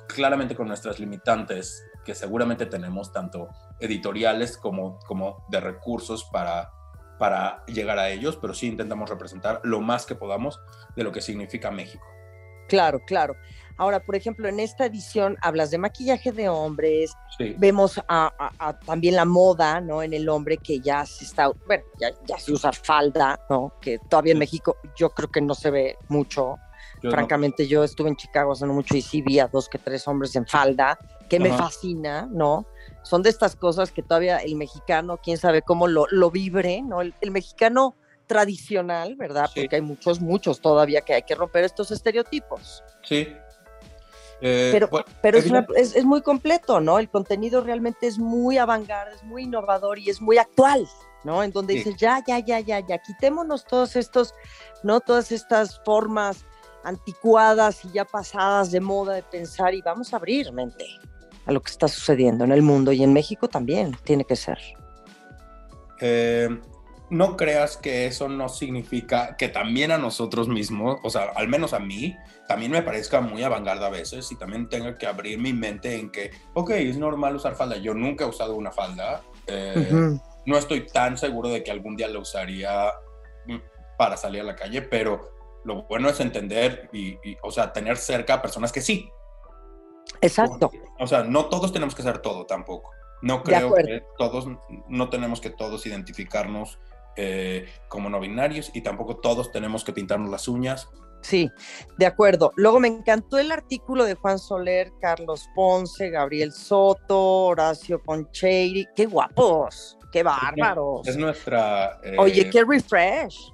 claramente 0.08 0.56
con 0.56 0.68
nuestras 0.68 1.00
limitantes 1.00 1.84
que 2.06 2.16
seguramente 2.16 2.66
tenemos 2.66 3.12
tanto 3.14 3.50
editoriales 3.80 4.58
como, 4.58 5.00
como 5.08 5.46
de 5.50 5.60
recursos 5.60 6.24
para, 6.32 6.72
para 7.20 7.64
llegar 7.68 8.00
a 8.00 8.10
ellos, 8.10 8.38
pero 8.42 8.54
sí 8.56 8.66
intentamos 8.68 9.10
representar 9.10 9.60
lo 9.64 9.82
más 9.82 10.06
que 10.08 10.16
podamos 10.16 10.60
de 10.96 11.04
lo 11.04 11.12
que 11.12 11.22
significa 11.22 11.70
México. 11.70 12.06
Claro, 12.68 13.00
claro. 13.06 13.36
Ahora, 13.78 14.00
por 14.00 14.16
ejemplo, 14.16 14.48
en 14.48 14.60
esta 14.60 14.86
edición 14.86 15.38
hablas 15.42 15.72
de 15.72 15.78
maquillaje 15.78 16.32
de 16.32 16.50
hombres, 16.50 17.12
Sí, 17.38 17.56
vemos 17.58 17.98
a, 18.08 18.32
a- 18.38 18.54
a 18.70 18.78
también 18.80 19.16
la 19.16 19.26
moda, 19.26 19.80
¿no? 19.82 20.04
En 20.04 20.14
el 20.14 20.28
hombre 20.30 20.58
que 20.58 20.80
ya 20.80 21.06
se 21.06 21.24
está, 21.26 21.50
bueno, 21.66 21.84
ya, 22.00 22.10
ya 22.26 22.38
se 22.38 22.52
usa 22.52 22.72
falda, 22.74 23.40
¿no? 23.50 23.74
Que 23.82 23.98
todavía 24.10 24.34
en 24.34 24.40
México 24.40 24.76
yo 24.98 25.10
creo 25.12 25.30
que 25.30 25.42
no 25.42 25.56
se 25.56 25.72
ve 25.72 25.98
mucho. 26.10 26.58
yo 27.02 27.10
no- 27.10 27.12
Francamente, 27.12 27.66
yo 27.68 27.84
estuve 27.84 28.10
en 28.10 28.18
Chicago 28.18 28.52
hace 28.52 28.66
no 28.66 28.74
mucho 28.74 28.96
y 28.98 29.02
sí 29.02 29.22
vi 29.22 29.40
a 29.40 29.48
dos 29.48 29.68
que 29.70 29.78
tres 29.80 30.06
hombres 30.08 30.36
en 30.36 30.46
falda, 30.46 31.00
que 31.30 31.40
me 31.40 31.50
fascina, 31.58 32.28
¿no? 32.30 32.66
Son 33.10 33.24
de 33.24 33.30
estas 33.32 33.56
cosas 33.56 33.92
que 33.92 34.04
todavía 34.04 34.38
el 34.38 34.56
mexicano, 34.56 35.18
quién 35.18 35.38
sabe 35.40 35.64
cómo 35.64 35.88
lo, 35.88 36.06
lo 36.12 36.30
vibre, 36.30 36.84
¿no? 36.84 37.02
El, 37.02 37.16
el 37.22 37.32
mexicano 37.32 37.96
tradicional, 38.28 39.16
¿verdad? 39.16 39.50
Sí. 39.52 39.62
Porque 39.62 39.78
hay 39.78 39.82
muchos, 39.82 40.22
muchos 40.22 40.62
todavía 40.62 41.02
que 41.02 41.16
hay 41.16 41.24
que 41.24 41.34
romper 41.34 41.64
estos 41.64 41.90
estereotipos. 41.90 42.84
sí. 43.04 43.28
Eh, 44.42 44.70
Pero, 44.72 44.88
bueno, 44.88 45.06
pero 45.22 45.38
es, 45.38 45.48
una- 45.48 45.68
es, 45.76 45.94
es 45.98 46.06
muy 46.06 46.22
completo, 46.22 46.80
¿no? 46.80 46.98
El 46.98 47.10
contenido 47.10 47.60
realmente 47.62 48.08
es 48.08 48.18
muy 48.18 48.58
avant-garde, 48.58 49.16
es 49.16 49.24
muy 49.24 49.44
innovador 49.44 50.00
y 50.00 50.10
es 50.10 50.22
muy 50.22 50.38
actual, 50.38 50.88
¿no? 51.26 51.44
En 51.44 51.52
donde 51.52 51.74
Sí. 51.74 51.80
dices, 51.80 51.98
ya, 51.98 52.24
ya, 52.26 52.40
ya, 52.40 52.62
ya, 52.62 52.80
ya, 52.80 53.00
quitémonos 53.00 53.66
todos 53.66 53.98
estos, 53.98 54.34
¿no? 54.82 55.02
Todas 55.02 55.34
estas 55.34 55.82
formas 55.84 56.46
anticuadas 56.86 57.84
y 57.84 57.92
ya 57.92 58.06
pasadas 58.06 58.72
de 58.72 58.80
moda 58.80 59.16
de 59.16 59.24
pensar 59.24 59.74
y 59.74 59.82
vamos 59.82 60.14
a 60.14 60.16
abrir 60.16 60.54
mente 60.54 60.86
a 61.50 61.52
lo 61.52 61.62
que 61.62 61.72
está 61.72 61.88
sucediendo 61.88 62.44
en 62.46 62.52
el 62.52 62.62
mundo 62.62 62.92
y 62.92 63.04
en 63.04 63.12
México 63.12 63.48
también 63.48 63.98
tiene 64.04 64.24
que 64.24 64.36
ser. 64.36 64.58
eh, 66.00 66.48
no 67.10 67.36
creas 67.36 67.76
que 67.76 68.06
eso 68.06 68.30
no 68.30 68.50
significa 68.50 69.36
que 69.36 69.50
también 69.50 69.92
a 69.92 69.98
nosotros 69.98 70.48
mismos, 70.48 71.00
o 71.04 71.10
sea, 71.10 71.32
al 71.36 71.48
menos 71.48 71.74
a 71.74 71.80
mí, 71.80 72.16
también 72.48 72.72
me 72.72 72.84
parezca 72.84 73.20
muy 73.20 73.42
avangarda 73.42 73.88
a 73.88 73.90
veces 73.90 74.32
y 74.32 74.36
también 74.38 74.70
tenga 74.70 74.96
que 74.96 75.08
abrir 75.08 75.40
mi 75.40 75.52
mente 75.52 75.96
en 76.00 76.12
que, 76.12 76.30
ok, 76.54 76.70
es 76.70 76.98
normal 77.00 77.36
usar 77.36 77.56
falda. 77.56 77.78
Yo 77.78 77.96
nunca 77.96 78.26
he 78.26 78.28
usado 78.28 78.56
una 78.56 78.72
falda. 78.72 79.24
eh, 79.48 79.90
Ujú. 79.92 80.22
No 80.46 80.58
estoy 80.58 80.86
tan 80.86 81.18
seguro 81.18 81.50
de 81.50 81.64
que 81.64 81.72
algún 81.72 81.96
día 81.96 82.08
la 82.08 82.20
usaría 82.20 82.92
para 83.98 84.16
salir 84.16 84.42
a 84.42 84.46
la 84.46 84.56
calle, 84.56 84.84
pero 84.84 85.32
lo 85.66 85.84
bueno 85.88 86.10
es 86.10 86.20
entender 86.20 86.90
y, 86.94 87.10
y, 87.28 87.38
o 87.42 87.50
sea, 87.50 87.74
tener 87.74 87.98
cerca 87.98 88.36
a 88.36 88.42
personas 88.42 88.72
que 88.72 88.82
sí. 88.82 89.10
Exacto. 90.22 90.72
O 91.00 91.08
sea, 91.08 91.24
no 91.24 91.46
todos 91.46 91.72
tenemos 91.72 91.96
que 91.96 92.02
hacer 92.02 92.20
todo 92.20 92.46
tampoco. 92.46 92.92
No 93.22 93.44
creo 93.44 93.74
que 93.74 94.04
todos, 94.18 94.48
no 94.88 95.10
tenemos 95.10 95.42
que 95.42 95.50
todos 95.50 95.86
identificarnos 95.86 96.80
eh, 97.18 97.68
como 97.90 98.10
no 98.10 98.20
binarios 98.20 98.72
y 98.74 98.82
tampoco 98.82 99.18
todos 99.18 99.52
tenemos 99.52 99.84
que 99.84 99.92
pintarnos 99.92 100.30
las 100.30 100.48
uñas. 100.48 100.88
Sí, 101.22 101.52
de 101.98 102.06
acuerdo. 102.06 102.54
Luego 102.56 102.80
me 102.80 102.88
encantó 102.88 103.38
el 103.40 103.52
artículo 103.52 104.06
de 104.06 104.14
Juan 104.14 104.40
Soler, 104.40 104.94
Carlos 105.02 105.50
Ponce, 105.54 106.10
Gabriel 106.10 106.54
Soto, 106.54 107.48
Horacio 107.48 108.02
Poncheiri. 108.02 108.88
¡Qué 108.96 109.06
guapos! 109.06 109.98
¡Qué 110.14 110.24
bárbaros! 110.24 111.06
Es 111.06 111.18
nuestra... 111.18 112.00
eh, 112.04 112.16
Oye, 112.18 112.50
qué 112.50 112.64
refresh. 112.64 113.52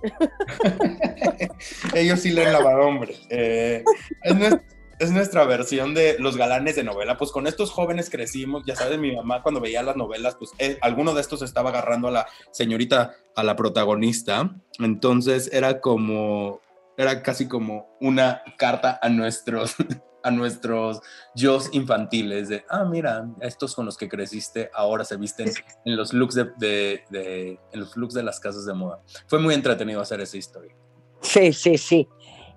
Ellos 1.96 2.20
sí 2.20 2.32
leen 2.32 2.56
hombre. 2.56 3.16
Eh, 3.30 3.84
es, 4.24 4.36
nues- 4.36 4.62
es 5.00 5.12
nuestra 5.12 5.44
versión 5.46 5.94
de 5.94 6.18
los 6.20 6.38
galanes 6.38 6.76
de 6.76 6.84
novela. 6.84 7.18
Pues 7.18 7.32
con 7.32 7.48
estos 7.48 7.72
jóvenes 7.72 8.10
crecimos. 8.10 8.64
Ya 8.66 8.76
sabes, 8.76 8.98
mi 9.00 9.16
mamá 9.16 9.42
cuando 9.44 9.60
veía 9.62 9.84
las 9.84 9.96
novelas, 9.96 10.36
pues 10.36 10.52
eh, 10.60 10.78
alguno 10.82 11.14
de 11.14 11.22
estos 11.22 11.42
estaba 11.42 11.70
agarrando 11.70 12.08
a 12.08 12.12
la 12.12 12.28
señorita, 12.52 13.16
a 13.36 13.44
la 13.44 13.56
protagonista. 13.56 14.56
Entonces 14.80 15.50
era 15.54 15.82
como, 15.82 16.62
era 16.98 17.22
casi 17.24 17.48
como 17.48 17.96
una 18.00 18.42
carta 18.58 19.00
a 19.02 19.10
nuestros, 19.10 19.76
a 20.24 20.32
nuestros 20.32 21.02
yo 21.36 21.60
infantiles 21.72 22.50
de, 22.50 22.66
ah, 22.70 22.84
mira, 22.86 23.28
estos 23.42 23.76
con 23.76 23.86
los 23.86 23.98
que 23.98 24.10
creciste 24.10 24.72
ahora 24.74 25.04
se 25.04 25.18
visten 25.18 25.52
en 25.86 25.96
los 25.96 26.14
looks 26.14 26.36
de, 26.36 26.46
de- 26.58 27.04
de- 27.10 27.60
en 27.74 27.80
los 27.80 27.96
looks 27.98 28.14
de 28.14 28.24
las 28.24 28.40
casas 28.40 28.66
de 28.66 28.74
moda. 28.74 29.02
Fue 29.28 29.40
muy 29.40 29.54
entretenido 29.54 30.02
hacer 30.02 30.22
esa 30.22 30.38
historia. 30.38 30.76
Sí, 31.22 31.54
sí, 31.54 31.78
sí. 31.78 32.08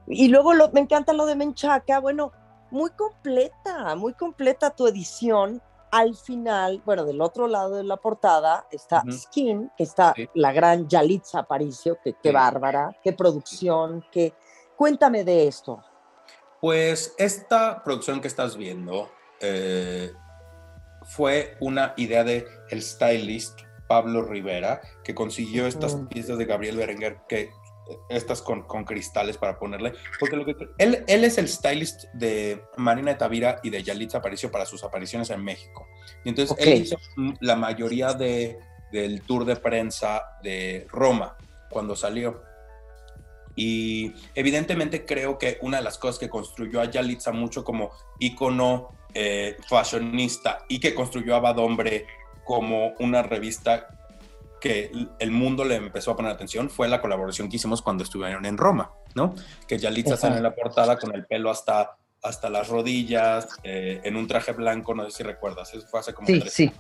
Y 0.09 0.29
luego 0.29 0.55
lo- 0.55 0.71
me 0.73 0.81
encanta 0.81 1.13
lo 1.13 1.27
de 1.27 1.37
Menchaca. 1.37 2.01
Bueno, 2.01 2.33
muy 2.71 2.91
completa, 2.91 3.95
muy 3.97 4.15
completa 4.15 4.71
tu 4.71 4.87
edición. 4.87 5.63
Al 5.91 6.15
final, 6.17 6.83
bueno, 6.85 7.05
del 7.05 7.21
otro 7.23 7.49
lado 7.49 7.77
de 7.77 7.85
la 7.85 7.97
portada 7.97 8.67
está. 8.71 9.03
Skin, 9.11 9.71
que 9.77 9.85
está 9.85 10.13
Sí. 10.15 10.29
la 10.35 10.53
gran 10.53 10.87
Yalitza 10.89 11.41
Aparicio, 11.41 11.99
que 12.05 12.13
qué 12.15 12.29
Sí. 12.29 12.35
bárbara, 12.35 12.95
qué 13.03 13.13
producción, 13.13 14.05
qué... 14.13 14.35
Cuéntame 14.77 15.25
de 15.25 15.49
esto. 15.49 15.83
Pues 16.61 17.15
esta 17.19 17.83
producción 17.85 18.21
que 18.21 18.29
estás 18.29 18.57
viendo 18.57 19.09
eh, 19.41 20.13
fue 21.05 21.57
una 21.61 21.95
idea 21.97 22.25
de 22.25 22.47
el 22.71 22.83
stylist 22.83 23.61
Pablo 23.89 24.23
Rivera, 24.23 24.83
que 25.05 25.15
consiguió 25.15 25.67
estas 25.67 25.97
piezas 26.11 26.37
de 26.39 26.45
Gabriel 26.45 26.77
Berenguer, 26.77 27.21
que 27.29 27.51
estas 28.09 28.43
con, 28.43 28.63
con 28.63 28.85
cristales 28.85 29.37
para 29.37 29.59
ponerle, 29.59 29.93
porque 30.21 30.37
lo 30.37 30.45
que, 30.45 30.55
él, 30.79 31.05
él 31.07 31.25
es 31.25 31.39
el 31.39 31.49
stylist 31.49 32.05
de 32.15 32.63
Marina 32.77 33.13
de 33.13 33.19
Tavira 33.19 33.61
y 33.63 33.71
de 33.71 33.83
Yalitza 33.83 34.19
Aparicio 34.19 34.51
para 34.51 34.67
sus 34.67 34.85
apariciones 34.85 35.31
en 35.31 35.43
México. 35.43 35.87
Y 36.25 36.31
entonces 36.31 36.53
Ok. 36.53 36.61
él 36.61 36.83
hizo 36.83 36.97
la 37.41 37.57
mayoría 37.57 38.13
de, 38.13 38.59
del 38.93 39.23
tour 39.23 39.45
de 39.45 39.57
prensa 39.57 40.23
de 40.43 40.87
Roma 40.91 41.37
cuando 41.71 41.97
salió. 41.97 42.43
Y 43.57 44.13
evidentemente 44.35 45.05
creo 45.05 45.37
que 45.37 45.59
una 45.63 45.79
de 45.79 45.83
las 45.83 45.99
cosas 45.99 46.19
que 46.19 46.29
construyó 46.29 46.81
a 46.81 46.85
Yalitza 46.85 47.33
mucho 47.33 47.65
como 47.65 47.91
ícono 48.21 48.97
eh, 49.15 49.57
fashionista 49.69 50.61
y 50.69 50.79
que 50.79 50.95
construyó 50.95 51.35
a 51.35 51.41
Bad 51.41 51.59
Hombre 51.59 52.07
como 52.45 52.95
una 53.01 53.23
revista 53.23 53.98
que 54.61 54.91
el 55.19 55.31
mundo 55.31 55.65
le 55.65 55.77
empezó 55.77 56.13
a 56.13 56.17
poner 56.17 56.33
atención 56.33 56.71
fue 56.71 56.89
la 56.89 57.01
colaboración 57.01 57.49
que 57.49 57.57
hicimos 57.57 57.83
cuando 57.83 58.05
estuvieron 58.05 58.45
en 58.47 58.57
Roma, 58.57 58.93
¿no? 59.15 59.35
Que 59.67 59.79
Yalitza 59.79 60.17
sale 60.17 60.37
en 60.37 60.43
la 60.43 60.55
portada 60.55 60.99
con 60.99 61.15
el 61.15 61.27
pelo 61.27 61.51
hasta, 61.51 61.97
hasta 62.23 62.51
las 62.51 62.69
rodillas, 62.69 63.49
eh, 63.63 64.01
en 64.05 64.17
un 64.17 64.27
traje 64.27 64.53
blanco, 64.53 64.95
no 64.95 65.05
sé 65.05 65.19
si 65.19 65.23
recuerdas, 65.23 65.73
eso 65.75 65.87
fue 65.87 66.01
hace 66.01 66.15
como 66.15 66.27
Sí, 66.27 66.41
tres 66.41 66.53
sí. 66.53 66.73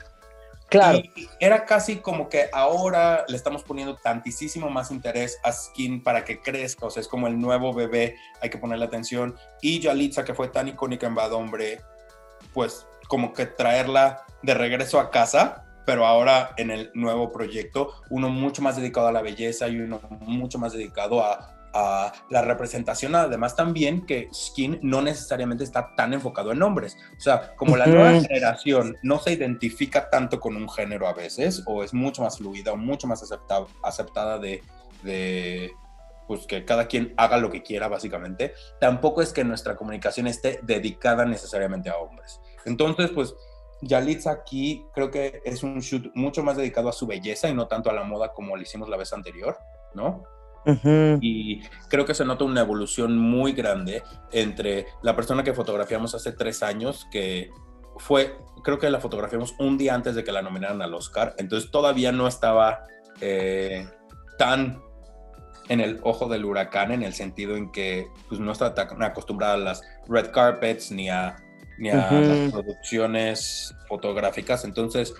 Claro. 0.69 0.99
Y 0.99 1.29
era 1.41 1.64
casi 1.64 1.97
como 1.97 2.29
que 2.29 2.51
ahora 2.53 3.25
le 3.29 3.37
estamos 3.37 3.62
poniendo 3.62 3.97
tantísimo 3.97 4.69
más 4.69 4.91
interés 4.91 5.38
a 5.43 5.51
Skin 5.51 6.03
para 6.03 6.25
que 6.25 6.41
crezca, 6.41 6.87
o 6.87 6.91
sea, 6.91 7.01
es 7.01 7.09
como 7.09 7.27
el 7.27 7.41
nuevo 7.41 7.73
bebé, 7.73 8.17
hay 8.43 8.51
que 8.51 8.59
ponerle 8.59 8.85
atención. 8.85 9.35
Y 9.62 9.81
Yalitza, 9.81 10.25
que 10.25 10.35
fue 10.35 10.49
tan 10.49 10.69
icónica 10.69 11.07
en 11.07 11.14
Bad 11.14 11.33
Hombre, 11.33 11.81
pues 12.53 12.87
como 13.09 13.33
que 13.33 13.47
traerla 13.47 14.27
de 14.43 14.55
regreso 14.55 15.01
a 15.01 15.11
casa, 15.11 15.64
pero 15.88 16.05
ahora 16.05 16.51
en 16.59 16.70
el 16.70 16.90
nuevo 16.92 17.33
proyecto, 17.33 17.94
uno 18.11 18.29
mucho 18.29 18.61
más 18.61 18.77
dedicado 18.77 19.09
a 19.09 19.12
la 19.12 19.22
belleza 19.22 19.68
y 19.68 19.79
uno 19.81 20.03
mucho 20.20 20.59
más 20.59 20.74
dedicado 20.74 21.24
a, 21.24 21.57
a 21.72 22.12
la 22.29 22.42
representación, 22.42 23.14
además 23.14 23.57
también 23.57 24.05
que 24.05 24.29
Skin 24.31 24.81
no 24.83 25.01
necesariamente 25.01 25.64
está 25.64 25.94
tan 25.96 26.12
enfocado 26.12 26.53
en 26.53 26.62
hombres. 26.62 26.98
O 27.16 27.20
sea, 27.22 27.57
como 27.57 27.79
la 27.79 27.87
nueva 27.87 28.20
generación 28.20 28.98
no 29.03 29.18
se 29.18 29.33
identifica 29.33 30.11
tanto 30.11 30.38
con 30.40 30.57
un 30.57 30.68
género 30.68 31.09
a 31.09 31.14
veces, 31.14 31.62
o 31.64 31.83
es 31.83 31.94
mucho 31.94 32.20
más 32.20 32.37
fluida 32.37 32.72
o 32.72 32.77
mucho 32.77 33.07
más 33.07 33.22
acepta- 33.22 33.64
aceptada 33.83 34.38
de, 34.38 34.62
de, 35.03 35.72
pues 36.27 36.46
que 36.46 36.66
cada 36.66 36.87
quien 36.87 37.14
haga 37.16 37.38
lo 37.38 37.51
que 37.51 37.62
quiera 37.62 37.88
básicamente, 37.88 38.53
tampoco 38.79 39.22
es 39.22 39.33
que 39.33 39.42
nuestra 39.42 39.74
comunicación 39.74 40.27
esté 40.27 40.61
dedicada 40.64 41.24
necesariamente 41.24 41.88
a 41.88 41.96
hombres. 41.96 42.42
Entonces, 42.66 43.11
pues 43.14 43.35
Yalitza 43.83 44.31
aquí 44.31 44.85
creo 44.93 45.11
que 45.11 45.41
es 45.45 45.62
un 45.62 45.81
shoot 45.81 46.11
mucho 46.14 46.43
más 46.43 46.57
dedicado 46.57 46.88
a 46.88 46.93
su 46.93 47.07
belleza 47.07 47.49
y 47.49 47.55
no 47.55 47.69
tanto 47.69 47.91
a 47.91 47.93
la 47.93 48.05
moda 48.05 48.33
como 48.33 48.57
lo 48.57 48.62
hicimos 48.62 48.88
la 48.88 48.97
vez 48.97 49.12
anterior, 49.12 49.59
¿no? 49.95 50.25
Y 51.23 51.62
creo 51.88 52.05
que 52.05 52.14
se 52.14 52.27
nota 52.27 52.45
una 52.45 52.61
evolución 52.61 53.17
muy 53.17 53.53
grande 53.53 54.03
entre 54.33 54.87
la 55.03 55.17
persona 55.17 55.43
que 55.43 55.55
fotografiamos 55.55 56.14
hace 56.14 56.33
tres 56.33 56.62
años, 56.62 57.07
que 57.11 57.51
fue, 57.97 58.37
creo 58.62 58.79
que 58.79 58.91
la 58.91 59.01
fotografiamos 59.01 59.55
un 59.59 59.79
día 59.79 59.95
antes 59.95 60.14
de 60.14 60.25
que 60.25 60.33
la 60.33 60.43
nominaran 60.43 60.83
al 60.83 60.93
Oscar, 60.93 61.35
entonces 61.38 61.71
todavía 61.71 62.12
no 62.12 62.29
estaba 62.29 62.85
eh, 63.23 63.88
tan 64.37 64.83
en 65.71 65.81
el 65.81 66.01
ojo 66.03 66.29
del 66.29 66.45
huracán, 66.45 66.93
en 66.93 67.03
el 67.03 67.14
sentido 67.14 67.57
en 67.57 67.71
que 67.73 68.09
pues, 68.29 68.41
no 68.41 68.53
tan 68.55 69.03
acostumbrada 69.03 69.55
a 69.55 69.59
las 69.59 69.83
red 70.07 70.31
carpets 70.33 70.91
ni 70.91 71.09
a, 71.09 71.37
ni 71.79 71.91
a 71.91 71.99
Ujú. 71.99 72.14
las 72.21 72.53
producciones 72.53 73.75
fotográficas, 73.88 74.64
entonces 74.64 75.14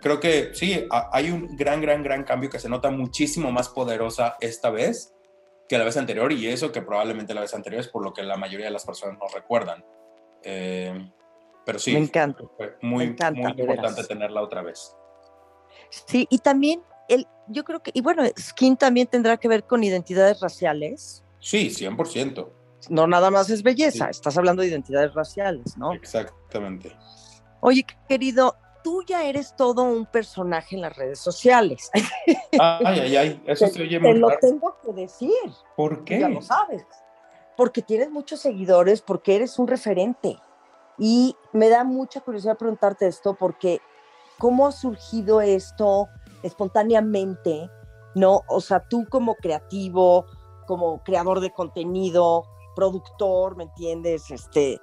creo 0.00 0.20
que 0.20 0.50
sí, 0.54 0.86
a- 0.90 1.10
hay 1.12 1.30
un 1.30 1.56
gran, 1.56 1.80
gran, 1.80 2.02
gran 2.02 2.24
cambio 2.24 2.50
que 2.50 2.58
se 2.58 2.68
nota 2.68 2.90
muchísimo 2.90 3.50
más 3.52 3.68
poderosa 3.68 4.36
esta 4.40 4.70
vez 4.70 5.12
que 5.68 5.78
la 5.78 5.84
vez 5.84 5.96
anterior 5.96 6.30
y 6.32 6.46
eso 6.46 6.70
que 6.72 6.82
probablemente 6.82 7.32
la 7.34 7.40
vez 7.40 7.54
anterior 7.54 7.80
es 7.80 7.88
por 7.88 8.02
lo 8.04 8.12
que 8.12 8.22
la 8.22 8.36
mayoría 8.36 8.66
de 8.66 8.72
las 8.72 8.84
personas 8.84 9.18
no 9.18 9.26
recuerdan. 9.34 9.82
Eh, 10.42 11.10
pero 11.64 11.78
sí, 11.78 11.94
Me 11.94 12.00
encanta. 12.00 12.44
fue 12.58 12.76
muy, 12.82 13.06
me 13.06 13.12
encanta, 13.12 13.40
muy 13.40 13.50
importante 13.52 13.92
veras. 13.94 14.08
tenerla 14.08 14.42
otra 14.42 14.62
vez. 14.62 14.94
Sí, 15.88 16.26
y 16.28 16.38
también 16.38 16.82
el, 17.08 17.26
yo 17.48 17.64
creo 17.64 17.82
que, 17.82 17.90
y 17.94 18.02
bueno, 18.02 18.22
Skin 18.38 18.76
también 18.76 19.06
tendrá 19.06 19.38
que 19.38 19.48
ver 19.48 19.64
con 19.64 19.82
identidades 19.82 20.40
raciales. 20.40 21.24
Sí, 21.40 21.70
100%. 21.70 22.50
No 22.90 23.06
nada 23.06 23.30
más 23.30 23.50
es 23.50 23.62
belleza, 23.62 24.04
Sí. 24.06 24.10
estás 24.10 24.36
hablando 24.38 24.62
de 24.62 24.68
identidades 24.68 25.14
raciales, 25.14 25.76
¿no? 25.76 25.92
Exactamente. 25.92 26.96
Oye, 27.60 27.84
querido, 28.08 28.56
tú 28.82 29.02
ya 29.06 29.24
eres 29.24 29.56
todo 29.56 29.82
un 29.82 30.06
personaje 30.06 30.76
en 30.76 30.82
las 30.82 30.96
redes 30.96 31.18
sociales. 31.18 31.90
Ay, 32.60 33.00
ay, 33.00 33.16
ay, 33.16 33.42
eso 33.46 33.66
se 33.66 33.82
oye 33.82 33.98
Te 33.98 34.14
lo 34.14 34.28
tengo 34.40 34.76
que 34.84 34.92
decir, 34.92 35.30
¿Por 35.76 36.04
tú 36.04 36.14
ya 36.14 36.28
lo 36.28 36.40
qué? 36.40 36.44
sabes. 36.46 36.84
Porque 37.56 37.82
tienes 37.82 38.10
muchos 38.10 38.40
seguidores, 38.40 39.00
porque 39.02 39.36
eres 39.36 39.58
un 39.58 39.66
referente. 39.66 40.38
Y 40.98 41.34
me 41.52 41.68
da 41.68 41.82
mucha 41.84 42.20
curiosidad 42.20 42.56
preguntarte 42.58 43.06
esto, 43.08 43.34
porque 43.34 43.80
¿cómo 44.38 44.66
ha 44.66 44.72
surgido 44.72 45.40
esto 45.40 46.08
espontáneamente? 46.42 47.70
¿No? 48.14 48.42
O 48.48 48.60
sea, 48.60 48.80
tú 48.80 49.06
como 49.08 49.34
creativo, 49.36 50.26
como 50.66 51.02
creador 51.02 51.40
de 51.40 51.50
contenido, 51.52 52.44
productor, 52.74 53.56
¿me 53.56 53.64
entiendes? 53.64 54.30
Este, 54.30 54.80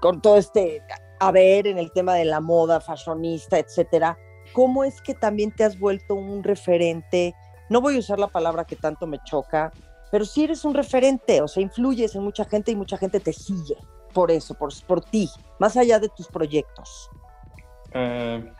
con 0.00 0.20
todo 0.20 0.36
este 0.36 0.82
haber 1.20 1.66
en 1.66 1.78
el 1.78 1.92
tema 1.92 2.14
de 2.14 2.24
la 2.24 2.40
moda, 2.40 2.80
fashionista, 2.80 3.58
etcétera. 3.58 4.18
¿Cómo 4.52 4.84
es 4.84 5.00
que 5.00 5.14
también 5.14 5.52
te 5.52 5.64
has 5.64 5.78
vuelto 5.78 6.14
un 6.14 6.42
referente? 6.42 7.34
No 7.70 7.80
voy 7.80 7.96
a 7.96 8.00
usar 8.00 8.18
la 8.18 8.28
palabra 8.28 8.64
que 8.64 8.76
tanto 8.76 9.06
me 9.06 9.18
choca, 9.24 9.72
pero 10.10 10.24
sí 10.24 10.44
eres 10.44 10.64
un 10.64 10.74
referente, 10.74 11.40
o 11.40 11.48
sea, 11.48 11.62
influyes 11.62 12.14
en 12.14 12.22
mucha 12.22 12.44
gente 12.44 12.70
y 12.70 12.76
mucha 12.76 12.96
gente 12.96 13.20
te 13.20 13.32
sigue 13.32 13.76
por 14.14 14.30
eso, 14.30 14.54
por, 14.54 14.72
por 14.86 15.02
ti, 15.02 15.28
más 15.58 15.76
allá 15.76 15.98
de 15.98 16.08
tus 16.08 16.28
proyectos. 16.28 17.10
Eh, 17.92 18.52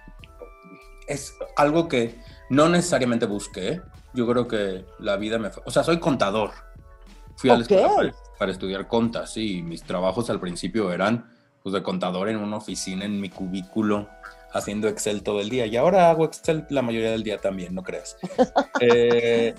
es 1.06 1.34
algo 1.56 1.88
que 1.88 2.20
no 2.50 2.68
necesariamente 2.68 3.26
busqué. 3.26 3.80
Yo 4.12 4.26
creo 4.26 4.46
que 4.46 4.84
la 4.98 5.16
vida 5.16 5.38
me... 5.38 5.50
O 5.64 5.70
sea, 5.70 5.82
soy 5.84 5.98
contador. 5.98 6.50
Fui 7.36 7.50
a 7.50 7.56
la 7.56 7.62
escuela 7.62 7.94
para, 7.94 8.14
para 8.38 8.52
estudiar 8.52 8.86
contas, 8.86 9.32
sí. 9.32 9.62
Mis 9.62 9.82
trabajos 9.82 10.30
al 10.30 10.40
principio 10.40 10.92
eran 10.92 11.30
pues, 11.62 11.72
de 11.72 11.82
contador 11.82 12.28
en 12.28 12.36
una 12.36 12.58
oficina, 12.58 13.04
en 13.04 13.20
mi 13.20 13.30
cubículo, 13.30 14.08
haciendo 14.52 14.88
Excel 14.88 15.22
todo 15.22 15.40
el 15.40 15.48
día. 15.48 15.66
Y 15.66 15.76
ahora 15.76 16.10
hago 16.10 16.24
Excel 16.24 16.66
la 16.70 16.82
mayoría 16.82 17.10
del 17.10 17.22
día 17.22 17.38
también, 17.38 17.74
no 17.74 17.82
creas. 17.82 18.16
Eh, 18.80 19.54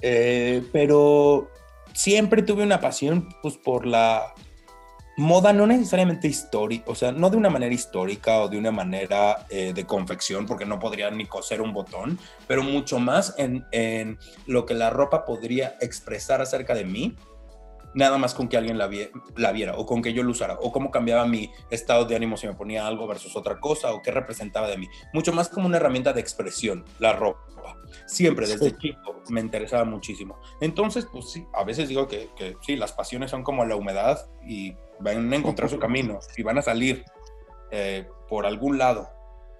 eh, 0.00 0.62
pero 0.72 1.50
siempre 1.92 2.42
tuve 2.42 2.62
una 2.62 2.80
pasión 2.80 3.28
pues, 3.42 3.56
por 3.56 3.84
la 3.84 4.32
moda, 5.16 5.52
no 5.52 5.66
necesariamente 5.66 6.26
histórica, 6.28 6.84
o 6.90 6.94
sea, 6.94 7.12
no 7.12 7.30
de 7.30 7.36
una 7.36 7.50
manera 7.50 7.72
histórica 7.72 8.40
o 8.40 8.48
de 8.48 8.58
una 8.58 8.70
manera 8.72 9.46
eh, 9.48 9.72
de 9.72 9.86
confección, 9.86 10.46
porque 10.46 10.64
no 10.66 10.78
podría 10.78 11.10
ni 11.10 11.26
coser 11.26 11.60
un 11.60 11.72
botón, 11.72 12.18
pero 12.46 12.62
mucho 12.62 12.98
más 12.98 13.34
en, 13.38 13.64
en 13.72 14.18
lo 14.46 14.66
que 14.66 14.74
la 14.74 14.90
ropa 14.90 15.24
podría 15.24 15.76
expresar 15.80 16.40
acerca 16.40 16.74
de 16.74 16.84
mí, 16.84 17.16
nada 17.94 18.18
más 18.18 18.34
con 18.34 18.48
que 18.48 18.56
alguien 18.56 18.76
la, 18.76 18.88
vie- 18.88 19.12
la 19.36 19.52
viera 19.52 19.76
o 19.76 19.86
con 19.86 20.02
que 20.02 20.12
yo 20.12 20.24
lo 20.24 20.32
usara, 20.32 20.58
o 20.60 20.72
cómo 20.72 20.90
cambiaba 20.90 21.26
mi 21.26 21.52
estado 21.70 22.04
de 22.06 22.16
ánimo 22.16 22.36
si 22.36 22.48
me 22.48 22.54
ponía 22.54 22.84
algo 22.86 23.06
versus 23.06 23.36
otra 23.36 23.60
cosa, 23.60 23.94
o 23.94 24.02
qué 24.02 24.10
representaba 24.10 24.66
de 24.68 24.78
mí. 24.78 24.88
Mucho 25.12 25.32
más 25.32 25.48
como 25.48 25.66
una 25.66 25.76
herramienta 25.76 26.12
de 26.12 26.20
expresión, 26.20 26.84
la 26.98 27.12
ropa. 27.12 27.40
Siempre, 28.06 28.48
desde 28.48 28.70
Sí. 28.70 28.76
chico, 28.80 29.22
me 29.28 29.40
interesaba 29.40 29.84
muchísimo. 29.84 30.36
Entonces, 30.60 31.06
pues 31.10 31.30
sí, 31.30 31.46
a 31.54 31.62
veces 31.62 31.88
digo 31.88 32.08
que, 32.08 32.30
que 32.36 32.56
sí, 32.62 32.74
las 32.74 32.92
pasiones 32.92 33.30
son 33.30 33.44
como 33.44 33.64
la 33.64 33.76
humedad 33.76 34.26
y 34.44 34.74
van 35.04 35.32
a 35.32 35.36
encontrar 35.36 35.68
su 35.70 35.78
camino 35.78 36.18
y 36.36 36.42
van 36.42 36.58
a 36.58 36.62
salir 36.62 37.04
eh, 37.70 38.08
por 38.28 38.46
algún 38.46 38.78
lado. 38.78 39.08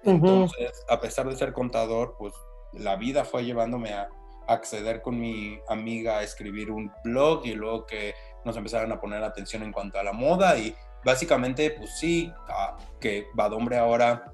Entonces, 0.03 0.71
a 0.89 0.99
pesar 0.99 1.27
de 1.29 1.35
ser 1.35 1.53
contador, 1.53 2.15
pues 2.19 2.33
la 2.73 2.95
vida 2.95 3.23
fue 3.25 3.45
llevándome 3.45 3.93
a 3.93 4.09
acceder 4.47 5.01
con 5.01 5.19
mi 5.19 5.59
amiga 5.69 6.17
a 6.19 6.23
escribir 6.23 6.69
un 6.71 6.91
blog 7.03 7.45
y 7.45 7.53
luego 7.53 7.85
que 7.85 8.13
nos 8.43 8.55
empezaron 8.57 8.91
a 8.91 8.99
poner 8.99 9.23
atención 9.23 9.63
en 9.63 9.71
cuanto 9.71 9.97
a 9.99 10.03
la 10.03 10.13
moda 10.13 10.57
y 10.57 10.75
básicamente, 11.03 11.71
pues 11.71 11.97
sí, 11.97 12.31
a- 12.47 12.77
que 12.99 13.25
Badombre 13.33 13.77
ahora 13.77 14.31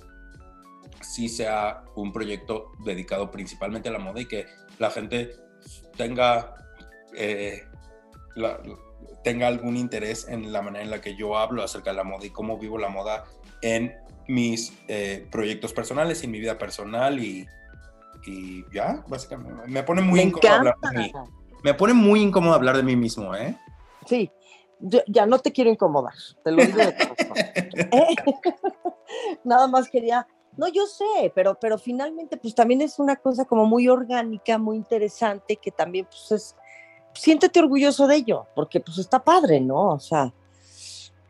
sí 1.01 1.29
sea 1.29 1.83
un 1.95 2.11
proyecto 2.11 2.71
dedicado 2.85 3.31
principalmente 3.31 3.89
a 3.89 3.93
la 3.93 3.99
moda 3.99 4.19
y 4.19 4.27
que 4.27 4.45
la 4.79 4.89
gente 4.91 5.31
tenga, 5.97 6.55
eh, 7.15 7.63
la- 8.35 8.59
tenga 9.23 9.47
algún 9.47 9.77
interés 9.77 10.27
en 10.27 10.51
la 10.51 10.61
manera 10.61 10.83
en 10.83 10.91
la 10.91 11.01
que 11.01 11.15
yo 11.15 11.37
hablo 11.37 11.63
acerca 11.63 11.91
de 11.91 11.97
la 11.97 12.03
moda 12.03 12.25
y 12.25 12.29
cómo 12.31 12.57
vivo 12.57 12.77
la 12.77 12.89
moda 12.89 13.23
en 13.61 13.95
mis 14.27 14.73
eh, 14.87 15.27
proyectos 15.31 15.73
personales 15.73 16.21
y 16.21 16.25
en 16.25 16.31
mi 16.31 16.39
vida 16.39 16.57
personal 16.57 17.23
y, 17.23 17.47
y 18.25 18.63
ya, 18.73 19.03
básicamente. 19.07 19.63
Me 19.67 19.83
pone 19.83 20.01
muy 20.01 20.19
Me 20.19 20.25
incómodo 20.25 20.53
hablar 20.53 20.75
encanta. 20.77 20.99
de 20.99 21.05
mí. 21.05 21.13
Me 21.63 21.73
pone 21.73 21.93
muy 21.93 22.21
incómodo 22.21 22.53
hablar 22.55 22.77
de 22.77 22.83
mí 22.83 22.95
mismo, 22.95 23.35
¿eh? 23.35 23.55
Sí, 24.07 24.31
yo- 24.79 25.03
ya 25.07 25.25
no 25.27 25.37
te 25.39 25.51
quiero 25.51 25.69
incomodar, 25.69 26.13
te 26.43 26.51
lo 26.51 26.63
digo 26.65 26.79
de. 26.79 26.95
¿Eh? 27.91 28.15
Nada 29.43 29.67
más 29.67 29.89
quería, 29.89 30.27
no, 30.57 30.67
yo 30.67 30.85
sé, 30.87 31.31
pero, 31.35 31.57
pero 31.59 31.77
finalmente 31.77 32.37
pues 32.37 32.55
también 32.55 32.81
es 32.81 32.97
una 32.99 33.15
cosa 33.15 33.45
como 33.45 33.65
muy 33.65 33.87
orgánica, 33.87 34.57
muy 34.57 34.77
interesante, 34.77 35.57
que 35.57 35.71
también 35.71 36.05
pues 36.05 36.31
es, 36.31 36.55
siéntete 37.13 37.59
orgulloso 37.59 38.07
de 38.07 38.15
ello, 38.15 38.47
porque 38.55 38.79
pues 38.79 38.97
está 38.97 39.23
padre, 39.23 39.59
¿no? 39.59 39.89
O 39.89 39.99
sea, 39.99 40.33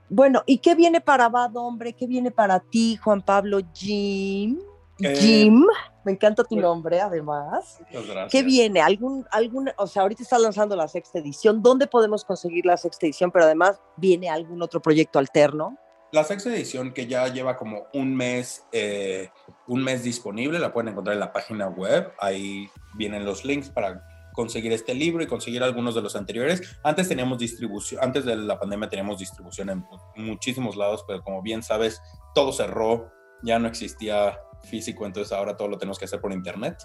bueno, 0.09 0.43
¿y 0.45 0.57
qué 0.57 0.75
viene 0.75 0.99
para 0.99 1.29
Bad 1.29 1.55
Hombre? 1.55 1.93
¿Qué 1.93 2.05
viene 2.05 2.31
para 2.31 2.59
ti, 2.59 2.97
Juan 2.97 3.21
Pablo 3.21 3.59
Jim? 3.73 4.59
Eh, 4.99 5.15
Jim, 5.15 5.65
me 6.03 6.11
encanta 6.11 6.43
tu 6.43 6.55
nombre 6.57 6.99
además. 6.99 7.79
Muchas 7.79 8.07
gracias. 8.07 8.31
¿Qué 8.31 8.43
viene? 8.43 8.81
¿Algún, 8.81 9.25
algún, 9.31 9.69
o 9.77 9.87
sea, 9.87 10.03
ahorita 10.03 10.23
estás 10.23 10.41
lanzando 10.41 10.75
la 10.75 10.87
sexta 10.87 11.19
edición, 11.19 11.63
¿dónde 11.63 11.87
podemos 11.87 12.25
conseguir 12.25 12.65
la 12.65 12.77
sexta 12.77 13.05
edición? 13.05 13.31
Pero 13.31 13.45
además, 13.45 13.79
¿viene 13.95 14.29
algún 14.29 14.61
otro 14.61 14.81
proyecto 14.81 15.17
alterno? 15.17 15.77
La 16.11 16.25
sexta 16.25 16.49
edición 16.49 16.93
que 16.93 17.07
ya 17.07 17.25
lleva 17.29 17.55
como 17.55 17.83
un 17.93 18.13
mes, 18.13 18.65
eh, 18.73 19.29
un 19.67 19.81
mes 19.81 20.03
disponible, 20.03 20.59
la 20.59 20.73
pueden 20.73 20.89
encontrar 20.89 21.13
en 21.13 21.21
la 21.21 21.31
página 21.31 21.69
web. 21.69 22.11
Ahí 22.19 22.69
vienen 22.95 23.23
los 23.23 23.45
links 23.45 23.69
para 23.69 24.03
conseguir 24.33 24.71
este 24.71 24.93
libro 24.93 25.23
y 25.23 25.27
conseguir 25.27 25.63
algunos 25.63 25.95
de 25.95 26.01
los 26.01 26.15
anteriores. 26.15 26.61
Antes 26.83 27.07
teníamos 27.09 27.37
distribución, 27.37 28.03
antes 28.03 28.25
de 28.25 28.35
la 28.35 28.59
pandemia 28.59 28.89
teníamos 28.89 29.19
distribución 29.19 29.69
en 29.69 29.85
muchísimos 30.15 30.75
lados, 30.75 31.03
pero 31.07 31.23
como 31.23 31.41
bien 31.41 31.63
sabes, 31.63 32.01
todo 32.33 32.51
cerró, 32.51 33.11
ya 33.43 33.59
no 33.59 33.67
existía 33.67 34.37
físico, 34.63 35.05
entonces 35.05 35.31
ahora 35.33 35.57
todo 35.57 35.67
lo 35.67 35.77
tenemos 35.77 35.97
que 35.99 36.05
hacer 36.05 36.21
por 36.21 36.31
internet. 36.31 36.77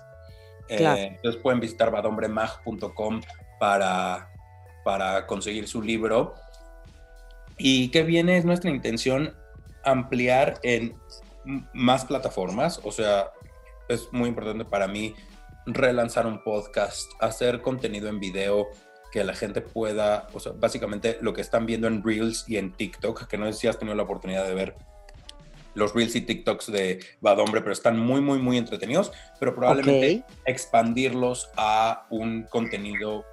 Eh, 0.69 0.79
Claro. 0.79 1.01
entonces 1.01 1.41
pueden 1.43 1.61
visitar 1.61 1.91
badombremag.com 1.91 3.21
para, 3.61 4.31
para 4.85 5.27
conseguir 5.27 5.69
su 5.69 5.83
libro. 5.83 6.35
Y 7.59 7.91
que 7.91 8.03
viene 8.03 8.37
es 8.37 8.45
nuestra 8.45 8.71
intención 8.71 9.35
ampliar 9.85 10.59
en 10.63 10.95
más 11.73 12.05
plataformas, 12.05 12.81
o 12.83 12.91
sea, 12.91 13.31
es 13.89 14.13
muy 14.13 14.29
importante 14.29 14.65
para 14.65 14.89
mí 14.89 15.15
relanzar 15.67 16.27
un 16.27 16.43
podcast, 16.43 17.11
hacer 17.21 17.61
contenido 17.61 18.09
en 18.09 18.21
video 18.21 18.69
que 19.13 19.25
la 19.25 19.35
gente 19.35 19.61
pueda, 19.61 20.29
o 20.33 20.41
sea, 20.41 20.53
básicamente 20.53 21.19
lo 21.21 21.33
que 21.33 21.41
están 21.41 21.67
viendo 21.67 21.87
en 21.87 22.03
Reels 22.03 22.45
y 22.49 22.57
en 22.57 22.73
TikTok, 22.73 23.27
que 23.27 23.39
no 23.39 23.47
sé 23.47 23.53
si 23.59 23.67
has 23.67 23.79
tenido 23.79 23.97
la 23.97 24.03
oportunidad 24.03 24.47
de 24.47 24.55
ver 24.55 24.77
los 25.75 25.95
Reels 25.95 26.17
y 26.17 26.23
TikToks 26.23 26.73
de 26.73 27.01
Badombre, 27.21 27.61
pero 27.61 27.73
están 27.73 27.99
muy, 27.99 28.21
muy, 28.21 28.39
muy 28.39 28.57
entretenidos, 28.57 29.13
pero 29.39 29.55
probablemente 29.55 30.25
expandirlos 30.47 31.51
a 31.57 32.07
un 32.11 32.45
contenido, 32.45 33.25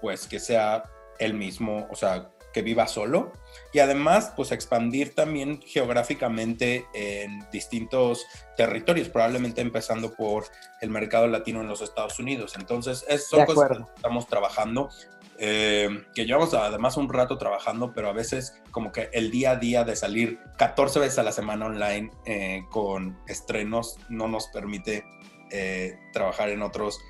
pues, 0.00 0.26
que 0.26 0.40
sea 0.40 0.84
el 1.18 1.34
mismo, 1.34 1.86
o 1.90 1.94
sea, 1.94 2.30
que 2.54 2.62
viva 2.62 2.86
solo. 2.86 3.32
Y 3.72 3.80
además, 3.80 4.32
pues, 4.36 4.52
expandir 4.52 5.14
también 5.14 5.60
geográficamente 5.60 6.86
en 6.94 7.44
distintos 7.50 8.24
territorios, 8.56 9.08
probablemente 9.08 9.60
empezando 9.60 10.14
por 10.14 10.44
el 10.80 10.88
mercado 10.88 11.26
latino 11.26 11.60
en 11.60 11.68
los 11.68 11.82
Estados 11.82 12.18
Unidos. 12.18 12.54
Entonces, 12.56 13.04
es, 13.08 13.26
son 13.28 13.44
cosas 13.44 13.76
que 13.76 13.84
estamos 13.96 14.26
trabajando. 14.28 14.88
eh, 15.36 15.88
que 16.14 16.26
llevamos 16.26 16.54
además 16.54 16.96
un 16.96 17.12
rato 17.12 17.36
trabajando, 17.38 17.92
pero 17.92 18.08
a 18.08 18.12
veces 18.12 18.62
como 18.70 18.92
que 18.92 19.10
el 19.12 19.32
día 19.32 19.50
a 19.50 19.56
día 19.56 19.82
de 19.82 19.96
salir 19.96 20.38
14 20.58 21.00
veces 21.00 21.18
a 21.18 21.24
la 21.24 21.32
semana 21.32 21.66
online 21.66 22.12
eh, 22.24 22.62
con 22.70 23.18
estrenos 23.26 23.96
no 24.08 24.28
nos 24.28 24.46
permite 24.46 25.04
eh, 25.50 25.98
trabajar 26.12 26.50
en 26.50 26.62
otros, 26.62 27.00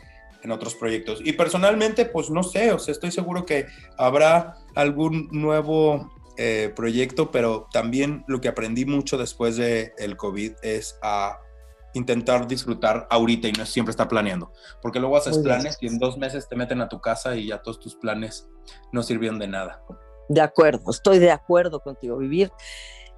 en 0.44 0.52
otros 0.52 0.74
proyectos. 0.74 1.20
Y 1.24 1.33
personalmente, 1.33 2.04
pues 2.04 2.30
no 2.30 2.42
sé, 2.42 2.70
o 2.72 2.78
sea, 2.78 2.92
estoy 2.92 3.11
seguro 3.11 3.46
que 3.46 3.66
habrá 3.96 4.59
algún 4.74 5.28
nuevo 5.33 6.12
eh, 6.37 6.70
proyecto, 6.76 7.30
pero 7.30 7.66
también 7.72 8.24
lo 8.28 8.40
que 8.40 8.48
aprendí 8.48 8.85
mucho 8.85 9.16
después 9.16 9.57
del 9.57 9.92
el 9.96 10.16
COVID 10.16 10.52
es 10.62 10.98
a 11.02 11.40
intentar 11.94 12.46
disfrutar 12.46 13.07
ahorita 13.11 13.48
y 13.48 13.52
no 13.52 13.64
siempre 13.64 13.90
estar 13.90 14.07
planeando, 14.09 14.52
porque 14.83 15.00
luego 15.00 15.16
haces 15.16 15.37
Muy 15.38 15.44
bien. 15.44 15.57
planes 15.57 15.78
y 15.80 15.87
en 15.87 15.98
dos 15.98 16.18
meses 16.18 16.46
te 16.48 16.57
meten 16.57 16.80
a 16.80 16.88
tu 16.88 17.00
casa 17.00 17.35
y 17.37 17.46
ya 17.46 17.62
todos 17.62 17.80
tus 17.80 17.94
planes 17.96 18.48
no 18.92 19.02
sirvieron 19.02 19.38
de 19.38 19.48
nada. 19.48 19.83
De 20.28 20.40
acuerdo, 20.40 20.90
estoy 20.90 21.20
de 21.20 21.30
acuerdo 21.30 21.80
contigo. 21.80 22.18
Vivir 22.18 22.50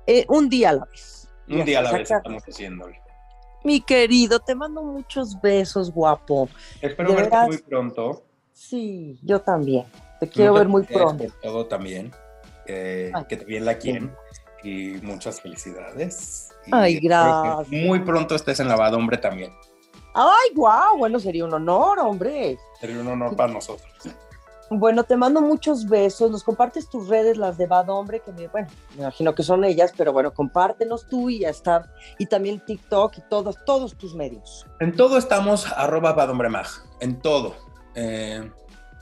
eh, 0.07 0.25
un 0.29 0.49
día 0.49 0.71
a 0.71 0.73
la 0.75 0.85
vez. 0.85 1.29
Un 1.49 1.59
Ya, 1.59 1.65
día 1.65 1.79
a 1.81 1.83
la 1.83 1.93
vez 1.93 2.11
estamos 2.11 2.43
haciéndolo. 2.45 2.95
Mi 3.67 3.81
querido, 3.81 4.39
te 4.39 4.55
mando 4.55 4.81
muchos 4.81 5.41
besos, 5.41 5.91
guapo. 5.91 6.49
Espero 6.81 7.13
verte 7.17 7.37
muy 7.47 7.59
pronto. 7.59 8.23
Sí, 8.53 9.19
yo 9.25 9.41
también. 9.41 9.87
Te 10.21 10.29
quiero 10.29 10.55
ver 10.55 10.69
muy 10.69 10.85
pronto. 10.85 11.25
por 11.25 11.41
todo 11.41 11.67
también. 11.67 12.13
eh, 12.67 13.11
Ay. 13.13 13.25
que 13.29 13.35
bien 13.37 13.65
la 13.65 13.77
quieren. 13.77 14.15
Y 14.63 14.99
muchas 15.03 15.41
felicidades. 15.41 16.51
Y 16.65 16.71
Ay, 16.73 17.01
gracias. 17.01 17.69
Muy 17.69 17.99
pronto 18.01 18.37
estés 18.37 18.61
en 18.61 18.69
Lavado 18.69 18.99
Hombre 18.99 19.19
también. 19.19 19.53
Ay, 20.15 20.55
guau, 20.55 20.99
bueno, 20.99 21.19
sería 21.19 21.45
un 21.45 21.53
honor, 21.53 21.99
hombre. 21.99 22.57
Sería 22.81 23.01
un 23.01 23.09
honor 23.09 23.35
para 23.35 23.53
nosotros. 23.53 23.91
Bueno, 24.71 25.05
te 25.05 25.17
mando 25.17 25.41
muchos 25.41 25.89
besos. 25.89 26.31
Nos 26.31 26.43
compartes 26.43 26.89
tus 26.89 27.09
redes, 27.09 27.37
las 27.37 27.57
de 27.57 27.67
Bad 27.67 27.89
Hombre, 27.89 28.21
que 28.21 28.33
me, 28.33 28.49
bueno, 28.49 28.69
me 28.95 29.03
imagino 29.03 29.35
que 29.35 29.43
son 29.43 29.65
ellas, 29.65 29.93
pero 29.97 30.13
bueno, 30.13 30.35
compártenos 30.35 31.07
tú 31.07 31.31
y 31.31 31.41
ya 31.41 31.51
está. 31.51 31.93
Y 32.19 32.27
también 32.27 32.65
TikTok 32.65 33.19
y 33.19 33.21
todos, 33.29 33.57
todos 33.65 33.97
tus 33.97 34.15
medios. 34.15 34.67
En 34.81 34.95
todo 34.97 35.19
estamos 35.19 35.67
arroba 35.77 36.13
badombremag. 36.15 36.67
En 37.01 37.21
todo. 37.21 37.55
Eh, 37.95 38.51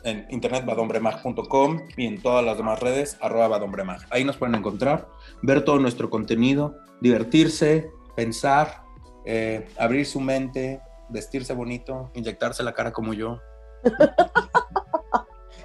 en 0.04 0.26
internet 0.28 0.66
badombremag.com 0.66 1.80
y 1.96 2.06
en 2.06 2.22
todas 2.22 2.44
las 2.44 2.58
demás 2.58 2.78
redes 2.80 3.16
arroba 3.20 3.48
badombremag. 3.48 4.00
Ahí 4.10 4.24
nos 4.24 4.36
pueden 4.36 4.54
encontrar, 4.54 5.08
ver 5.42 5.64
todo 5.64 5.78
nuestro 5.78 6.10
contenido, 6.10 6.76
divertirse, 7.00 7.90
pensar, 8.14 8.82
eh, 9.24 9.66
abrir 9.78 10.04
su 10.04 10.20
mente, 10.20 10.82
vestirse 11.08 11.54
bonito, 11.54 12.10
inyectarse 12.14 12.62
la 12.62 12.74
cara 12.74 12.92
como 12.92 13.14
yo. 13.14 13.40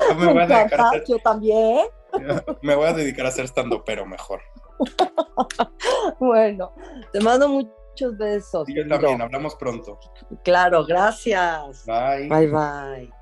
Yo 0.08 0.16
me, 0.16 0.34
voy 0.34 0.42
a 0.44 0.48
dedicar 0.48 0.82
a 0.82 1.04
yo 1.06 1.20
también. 1.20 1.88
me 2.62 2.76
voy 2.76 2.88
a 2.88 2.94
dedicar 2.94 3.26
a 3.26 3.30
hacer 3.30 3.46
estando 3.46 3.84
pero 3.84 4.06
mejor. 4.06 4.42
Bueno, 6.20 6.74
te 7.12 7.20
mando 7.20 7.48
muchos 7.48 8.18
besos. 8.18 8.68
Y 8.70 8.76
yo 8.76 8.88
también, 8.88 9.22
hablamos 9.22 9.56
pronto. 9.56 10.00
Claro, 10.44 10.86
gracias. 10.86 11.86
Bye. 11.86 12.28
Bye 12.28 12.48
bye. 12.48 13.19